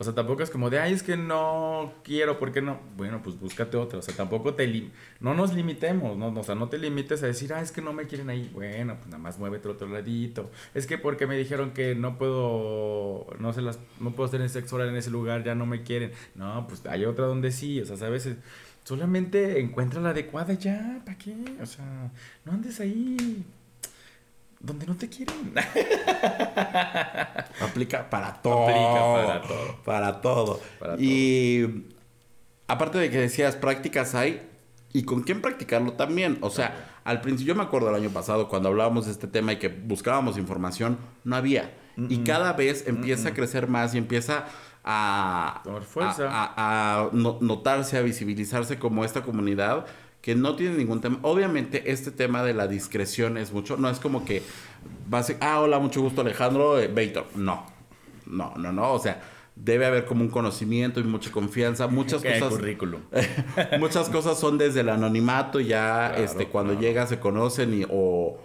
[0.00, 2.78] O sea, tampoco es como de, ay, es que no quiero, ¿por qué no?
[2.96, 3.98] Bueno, pues búscate otra.
[3.98, 4.64] O sea, tampoco te...
[4.68, 6.28] Li no nos limitemos, ¿no?
[6.28, 8.48] O sea, no te limites a decir, ah, es que no me quieren ahí.
[8.54, 10.52] Bueno, pues nada más muévete otro ladito.
[10.72, 14.76] Es que porque me dijeron que no puedo, no se las, no puedo tener sexo
[14.76, 16.12] oral en ese lugar, ya no me quieren.
[16.36, 17.80] No, pues hay otra donde sí.
[17.80, 18.28] O sea, ¿sabes?
[18.84, 21.34] Solamente encuentra la adecuada ya, ¿para qué?
[21.60, 22.12] O sea,
[22.44, 23.44] no andes ahí
[24.60, 25.54] donde no te quieren.
[27.60, 28.64] Aplica para todo.
[28.64, 29.76] Aplica para todo.
[29.84, 30.60] Para todo.
[30.98, 31.84] y
[32.66, 34.42] aparte de que decías prácticas hay,
[34.92, 36.38] y con quién practicarlo también.
[36.40, 39.52] O sea, al principio, yo me acuerdo el año pasado cuando hablábamos de este tema
[39.52, 41.74] y que buscábamos información, no había.
[42.08, 44.46] Y cada vez empieza a crecer más y empieza
[44.84, 46.28] a, fuerza.
[46.30, 49.84] a, notarse, a visibilizarse como esta comunidad
[50.20, 51.18] que no tiene ningún tema.
[51.22, 53.76] Obviamente, este tema de la discreción es mucho.
[53.76, 54.42] No es como que
[55.08, 56.90] vas a, ah, hola, mucho gusto, Alejandro, eh,
[57.34, 57.66] No,
[58.26, 58.92] no, no, no.
[58.92, 59.22] O sea,
[59.54, 61.86] debe haber como un conocimiento y mucha confianza.
[61.86, 62.54] Muchas cosas.
[62.54, 63.02] currículum.
[63.78, 68.38] muchas cosas son desde el anonimato, ya este, cuando llega se conocen y o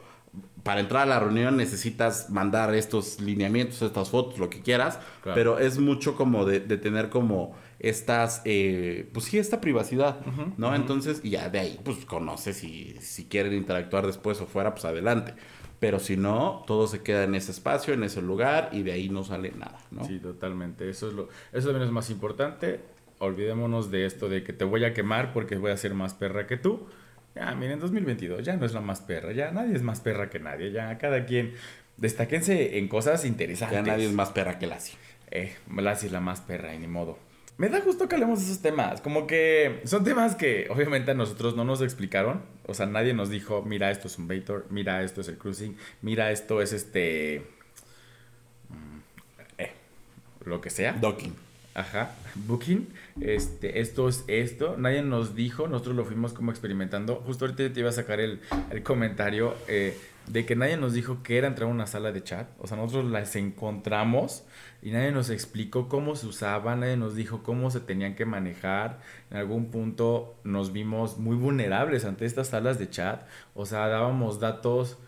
[0.64, 5.60] para entrar a la reunión necesitas mandar estos lineamientos, estas fotos, lo que quieras, pero
[5.60, 10.26] es mucho como de, tener como estas, eh, pues sí, esta privacidad,
[10.58, 10.74] ¿no?
[10.74, 14.86] Entonces, y ya de ahí, pues conoces si, si quieren interactuar después o fuera, pues
[14.86, 15.34] adelante.
[15.82, 19.10] Pero si no, todo se queda en ese espacio, en ese lugar, y de ahí
[19.10, 20.06] no sale nada, ¿no?
[20.06, 20.90] Sí, totalmente.
[20.90, 22.80] Eso es lo, eso también es más importante.
[23.20, 26.48] Olvidémonos de esto de que te voy a quemar porque voy a ser más perra
[26.48, 26.88] que tú
[27.36, 30.40] ya, miren, 2022 ya no es la más perra, ya nadie es más perra que
[30.40, 31.54] nadie, ya cada quien
[31.98, 33.78] destáquense en cosas interesantes.
[33.78, 34.98] Ya nadie es más perra que Lassie.
[35.32, 37.18] Eh, Lassie es la más perra y ni modo.
[37.58, 41.14] Me da gusto que hablemos de esos temas, como que son temas que obviamente a
[41.14, 45.04] nosotros no nos explicaron, o sea, nadie nos dijo, mira, esto es un Baitor, mira,
[45.04, 47.46] esto es el cruising, mira, esto es este...
[48.70, 49.00] Mm,
[49.60, 49.72] eh,
[50.46, 50.94] lo que sea.
[50.94, 51.36] Docking.
[51.76, 52.88] Ajá, Booking,
[53.20, 57.80] este, esto es esto, nadie nos dijo, nosotros lo fuimos como experimentando, justo ahorita te
[57.80, 59.98] iba a sacar el, el comentario eh,
[60.28, 62.78] de que nadie nos dijo que era entrar a una sala de chat, o sea,
[62.78, 64.44] nosotros las encontramos
[64.84, 69.00] y nadie nos explicó cómo se usaba, nadie nos dijo cómo se tenían que manejar,
[69.32, 73.24] en algún punto nos vimos muy vulnerables ante estas salas de chat,
[73.56, 75.00] o sea, dábamos datos,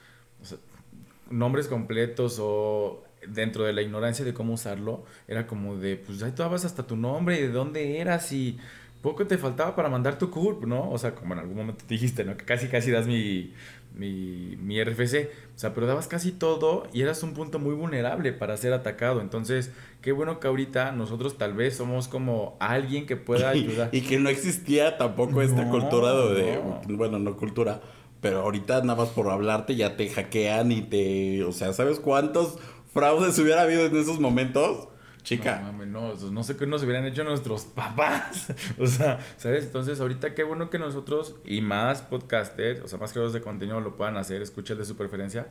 [1.30, 6.32] nombres completos o dentro de la ignorancia de cómo usarlo, era como de, pues ahí
[6.32, 8.58] tú dabas hasta tu nombre y de dónde eras y
[9.02, 10.90] poco te faltaba para mandar tu CURP, ¿no?
[10.90, 12.36] O sea, como en algún momento dijiste, ¿no?
[12.38, 13.54] Que casi, casi das mi,
[13.96, 15.30] mi, mi RFC.
[15.56, 19.22] O sea, pero dabas casi todo y eras un punto muy vulnerable para ser atacado.
[19.22, 19.72] Entonces,
[20.02, 23.90] qué bueno que ahorita nosotros tal vez somos como alguien que pueda ayudar.
[23.92, 27.82] y, que no existía tampoco esta cultura de, bueno, no cultura,
[28.22, 32.58] pero ahorita nada más por hablarte ya te hackean y te, o sea, ¿sabes cuántos
[32.96, 34.88] fraudes hubiera habido en esos momentos,
[35.22, 35.60] chica.
[35.60, 38.54] No, mami, no, no sé qué nos hubieran hecho nuestros papás.
[38.80, 39.66] o sea, ¿sabes?
[39.66, 43.82] Entonces, ahorita qué bueno que nosotros y más podcasters, o sea, más creadores de contenido
[43.82, 45.50] lo puedan hacer, escuchen de su preferencia,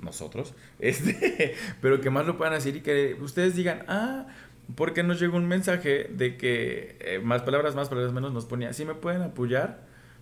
[0.00, 4.28] nosotros, este, pero que más lo puedan hacer y que ustedes digan, ah,
[4.76, 8.72] porque nos llegó un mensaje de que eh, más palabras, más palabras menos nos ponía,
[8.72, 9.80] si me pueden apoyar,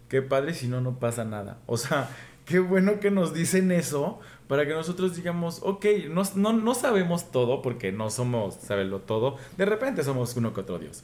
[0.08, 1.58] qué padre, si no, no pasa nada.
[1.66, 2.08] O sea,
[2.46, 7.30] qué bueno que nos dicen eso para que nosotros digamos, ok, no, no, no sabemos
[7.30, 9.36] todo porque no somos saberlo todo.
[9.56, 11.02] De repente somos uno que otro Dios.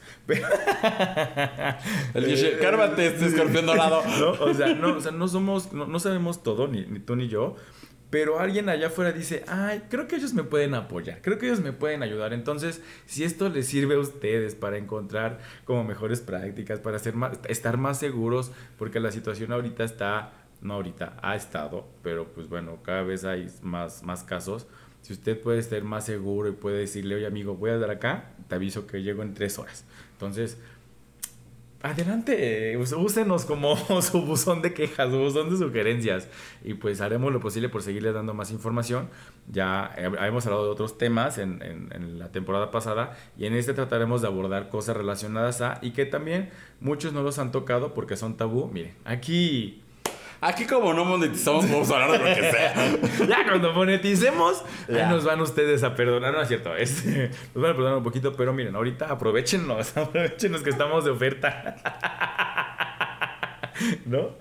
[2.13, 4.01] El eh, cármate este escorpión dorado.
[4.19, 4.31] ¿No?
[4.31, 7.55] O, sea, no, o sea, no somos, no, sabemos todo, ni, ni tú ni yo.
[8.13, 11.61] Pero alguien allá afuera dice, ay, creo que ellos me pueden apoyar, creo que ellos
[11.61, 12.31] me pueden ayudar.
[12.31, 17.39] Entonces, si esto les sirve a ustedes para encontrar como mejores prácticas, para ser más,
[17.49, 20.31] estar más seguros, porque la situación ahorita está
[20.63, 24.67] no ahorita, ha estado, pero pues bueno, cada vez hay más, más casos.
[25.01, 28.31] Si usted puede estar más seguro y puede decirle, oye amigo, voy a dar acá,
[28.47, 29.85] te aviso que llego en tres horas.
[30.13, 30.57] Entonces,
[31.83, 36.29] adelante, úsenos como su buzón de quejas, su buzón de sugerencias
[36.63, 39.09] y pues haremos lo posible por seguirle dando más información.
[39.51, 43.73] Ya hemos hablado de otros temas en, en, en, la temporada pasada y en este
[43.73, 46.49] trataremos de abordar cosas relacionadas a y que también
[46.79, 48.69] muchos no los han tocado porque son tabú.
[48.71, 49.83] Miren, aquí
[50.43, 53.27] Aquí como no monetizamos, vamos a hablar de lo que sea.
[53.27, 55.07] ya cuando moneticemos, ya.
[55.09, 56.75] nos van ustedes a perdonar, ¿no es cierto?
[56.75, 61.11] Este, nos van a perdonar un poquito, pero miren, ahorita aprovechenos, aprovechenos que estamos de
[61.11, 61.77] oferta.
[64.05, 64.31] ¿No?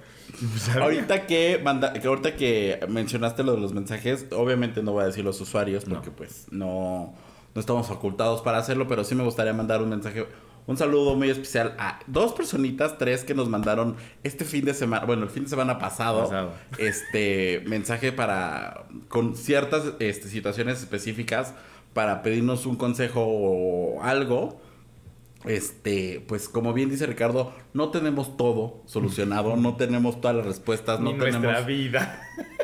[0.51, 5.05] Pues, ahorita que, manda, que ahorita que mencionaste lo de los mensajes, obviamente no voy
[5.05, 7.15] a decir los usuarios porque pues no,
[7.55, 10.27] no estamos facultados para hacerlo, pero sí me gustaría mandar un mensaje
[10.67, 15.05] un saludo muy especial a dos personitas, tres que nos mandaron este fin de semana,
[15.05, 21.55] bueno, el fin de semana pasado, este mensaje para con ciertas este, situaciones específicas
[21.95, 24.61] para pedirnos un consejo o algo,
[25.45, 31.01] este, pues como bien dice Ricardo, no tenemos todo solucionado, no tenemos todas las respuestas,
[31.01, 31.43] no Ni tenemos...
[31.43, 32.23] nuestra vida.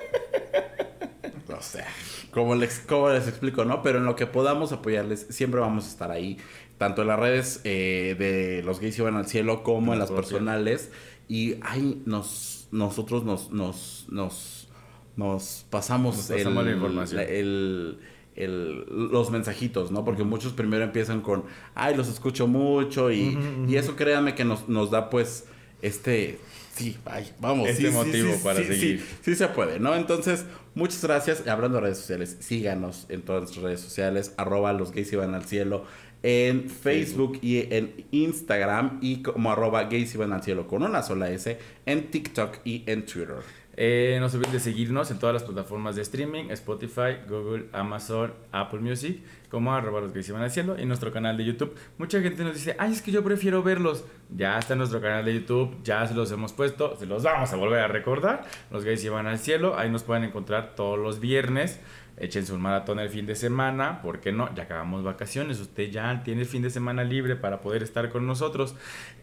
[1.59, 1.87] O sea,
[2.31, 3.83] como les, como les explico, ¿no?
[3.83, 6.39] Pero en lo que podamos apoyarles, siempre vamos a estar ahí.
[6.79, 10.91] Tanto en las redes eh, de los gays iban al cielo como en las personales.
[11.29, 14.69] Y ahí nos, nosotros nos, nos, nos,
[15.17, 17.21] nos pasamos, Nos pasamos la información.
[17.29, 17.99] el-
[18.37, 20.05] el- los mensajitos, ¿no?
[20.05, 24.69] Porque muchos primero empiezan con, ay, los escucho mucho y, y eso créanme que nos,
[24.69, 25.47] nos da pues
[25.83, 26.39] este,
[26.75, 29.01] sí, ay, vamos, Este sí, motivo sí, para sí, seguir.
[29.01, 29.95] sí, sí se puede, ¿no?
[29.97, 30.45] Entonces,
[30.77, 31.49] muchas gracias.
[31.49, 35.45] Hablando de redes sociales, síganos en todas nuestras redes sociales, arroba los gays iban al
[35.45, 35.85] cielo,
[36.23, 41.31] en Facebook y en Instagram, y como arroba gays iban al cielo con una sola
[41.31, 43.37] S, en TikTok y en Twitter.
[43.81, 48.35] Eh, no se olviden de seguirnos en todas las plataformas de streaming, Spotify, Google, Amazon,
[48.51, 51.77] Apple Music, como arroba los que se van al cielo, y nuestro canal de YouTube.
[51.97, 54.05] Mucha gente nos dice, ay, es que yo prefiero verlos.
[54.37, 57.53] Ya está en nuestro canal de YouTube, ya se los hemos puesto, se los vamos
[57.53, 58.47] a volver a recordar.
[58.73, 61.79] Los gays llevan al cielo, ahí nos pueden encontrar todos los viernes.
[62.21, 64.53] Échense un maratón el fin de semana, ¿por qué no?
[64.55, 68.27] Ya acabamos vacaciones, usted ya tiene el fin de semana libre para poder estar con
[68.27, 68.75] nosotros.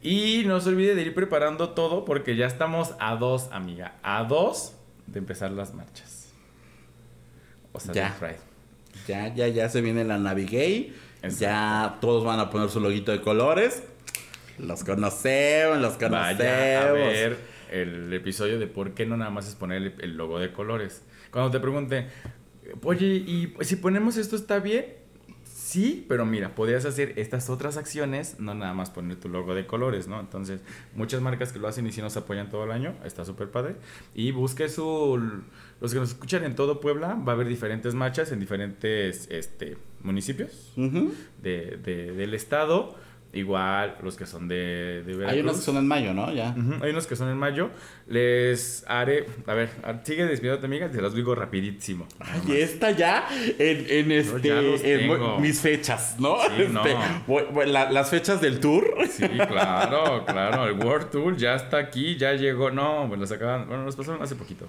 [0.02, 4.24] Y no se olvide de ir preparando todo porque ya estamos a dos, amiga, a
[4.24, 4.76] dos
[5.08, 6.34] de empezar las marchas.
[7.74, 8.16] O sea, Ya.
[9.08, 10.94] Ya, ya, ya se viene la Navigay.
[11.38, 13.84] Ya todos van a poner su loguito de colores.
[14.58, 16.38] Los conocemos, los conocemos.
[16.38, 17.38] Vaya a ver
[17.72, 21.04] el episodio de por qué no nada más es poner el, el logo de colores.
[21.32, 22.08] Cuando te pregunten,
[22.84, 24.86] oye, ¿y si ponemos esto está bien?
[25.44, 29.66] Sí, pero mira, podrías hacer estas otras acciones, no nada más poner tu logo de
[29.66, 30.20] colores, ¿no?
[30.20, 30.62] Entonces,
[30.96, 33.76] muchas marcas que lo hacen y si nos apoyan todo el año, está súper padre.
[34.14, 35.42] Y busque su...
[35.82, 39.76] Los que nos escuchan en todo Puebla, va a haber diferentes marchas en diferentes este,
[40.02, 40.72] municipios
[41.42, 41.78] de-
[42.16, 42.96] del estado.
[43.36, 45.32] Igual los que son de, de Veracruz.
[45.34, 46.32] Hay unos que son en mayo, ¿no?
[46.34, 46.56] Ya.
[46.82, 47.70] Hay unos que son en mayo.
[48.08, 49.26] Les haré.
[49.46, 49.70] A ver,
[50.04, 50.90] sigue despidiéndote, amiga.
[50.90, 52.08] Te las digo rapidísimo.
[52.20, 53.28] Ay, esta ya
[53.60, 55.38] en, en este ya los en tengo.
[55.40, 56.38] mis fechas, ¿no?
[56.56, 56.82] Sí, Este, no.
[57.28, 58.86] voy- voy- la- las fechas del tour.
[59.12, 60.66] Sí, claro, claro.
[60.68, 62.72] El World Tour ya está aquí, ya llegó.
[62.72, 63.68] No, pues las acaban.
[63.68, 64.66] Bueno, los pasaron hace poquito.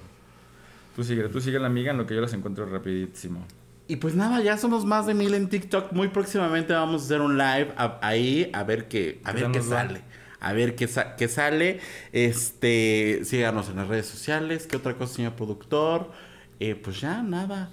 [0.97, 3.47] Tú sigue, tú sigue la amiga en lo que yo las encuentro rapidísimo.
[3.89, 5.93] Y pues nada, ya somos más de mil en TikTok.
[5.93, 9.59] Muy próximamente vamos a hacer un live a- ahí a ver qué, a ver qué
[9.77, 10.01] sale.
[10.41, 11.81] A ver qué, sa- qué sale.
[12.13, 14.67] Este, síganos en las redes sociales.
[14.67, 16.11] ¿Qué otra cosa, señor productor?
[16.59, 17.71] Eh, pues ya, nada.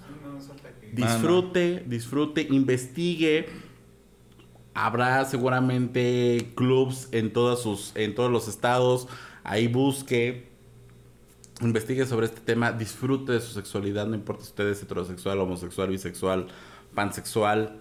[0.92, 3.48] Disfrute, disfrute, investigue.
[4.74, 9.08] Habrá seguramente clubs en todas sus, en todos los estados.
[9.44, 10.52] Ahí busque.
[11.66, 12.72] Investigue sobre este tema.
[12.72, 14.06] Disfrute de su sexualidad.
[14.06, 16.46] No importa si usted es heterosexual, homosexual, bisexual,
[16.94, 17.80] pansexual,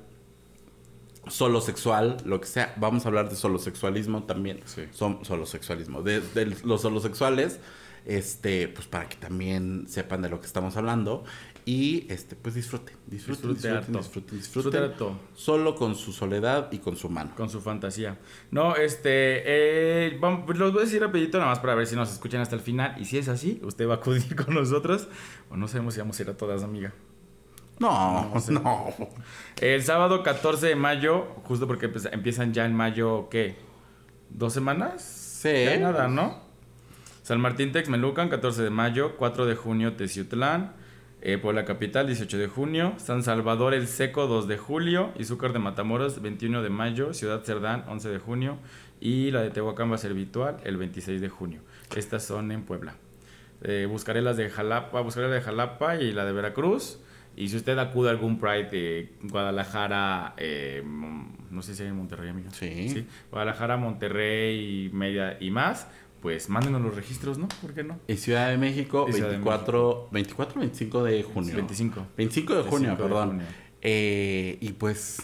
[1.27, 2.73] solo sexual, lo que sea.
[2.77, 4.61] Vamos a hablar de solosexualismo también.
[4.65, 4.83] Sí.
[4.91, 6.01] Son solosexualismo.
[6.01, 7.59] De, de los solosexuales.
[8.05, 11.23] Este, pues para que también sepan de lo que estamos hablando.
[11.65, 14.83] Y este, pues Disfrute disfruten, Disfrute disfruten.
[14.83, 15.17] harto.
[15.33, 17.31] Solo con su soledad y con su mano.
[17.37, 18.17] Con su fantasía.
[18.51, 19.43] No, este.
[19.45, 22.41] Eh, vamos, pues los voy a decir rapidito, nada más para ver si nos escuchan
[22.41, 22.95] hasta el final.
[22.99, 25.07] Y si es así, usted va a acudir con nosotros.
[25.49, 26.93] O no sabemos si vamos a ir a todas, amiga.
[27.79, 28.51] No, No sé.
[28.53, 28.87] no.
[29.61, 33.55] El sábado 14 de mayo, justo porque empe- empiezan ya en mayo, ¿qué?
[34.29, 35.01] ¿Dos semanas?
[35.01, 35.49] Sí.
[35.65, 36.41] Ya nada, ¿no?
[37.23, 39.15] San Martín Texmelucan, 14 de mayo.
[39.17, 40.73] 4 de junio, Teciutlán.
[41.25, 42.95] Eh, Puebla Capital, 18 de junio.
[42.97, 45.13] San Salvador El Seco, 2 de julio.
[45.17, 47.13] Izúcar de Matamoros, 21 de mayo.
[47.13, 48.57] Ciudad Cerdán, 11 de junio.
[48.99, 51.61] Y la de Tehuacán va a ser virtual el 26 de junio.
[51.95, 52.95] Estas son en Puebla.
[53.61, 56.99] Eh, buscaré las de Jalapa, buscaré la de Jalapa y la de Veracruz.
[57.37, 61.95] Y si usted acude a algún Pride de Guadalajara, eh, no sé si hay en
[61.95, 62.49] Monterrey, amigo.
[62.51, 63.07] Sí.
[63.31, 65.87] Guadalajara, Monterrey, Media y más,
[66.23, 67.49] pues mándenos los registros, ¿no?
[67.61, 67.99] ¿Por qué no?
[68.07, 71.53] Y Ciudad de México, Y Ciudad de 24, 24 25 de junio.
[71.53, 72.07] 25.
[72.15, 73.29] 25 de junio, 25 de perdón.
[73.31, 73.45] junio.
[73.81, 75.21] Eh, y pues,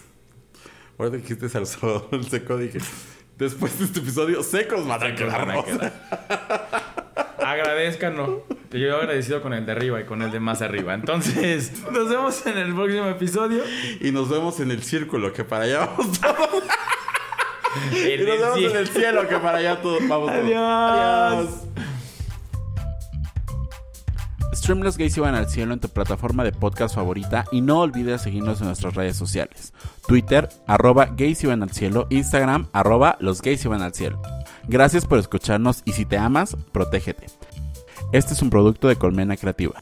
[0.97, 2.79] ahora dijiste Salvador el seco, dije,
[3.37, 5.65] después de este episodio, secos van a quedarnos.
[8.69, 10.93] Que yo agradecido con el de arriba y con el de más arriba.
[10.93, 13.63] Entonces, nos vemos en el próximo episodio.
[14.01, 16.63] Y nos vemos en el círculo, que para allá vamos todos.
[17.91, 18.71] Y nos vemos cielo.
[18.71, 20.43] en el cielo, que para allá todos vamos todos.
[20.45, 21.49] Adiós.
[24.53, 28.21] Stream Los Gays iban al cielo en tu plataforma de podcast favorita y no olvides
[28.21, 29.73] seguirnos en nuestras redes sociales.
[30.07, 34.21] Twitter, arroba gays iban al cielo, Instagram, arroba los gays iban al cielo.
[34.67, 37.27] Gracias por escucharnos y si te amas, protégete.
[38.11, 39.81] Este es un producto de Colmena Creativa.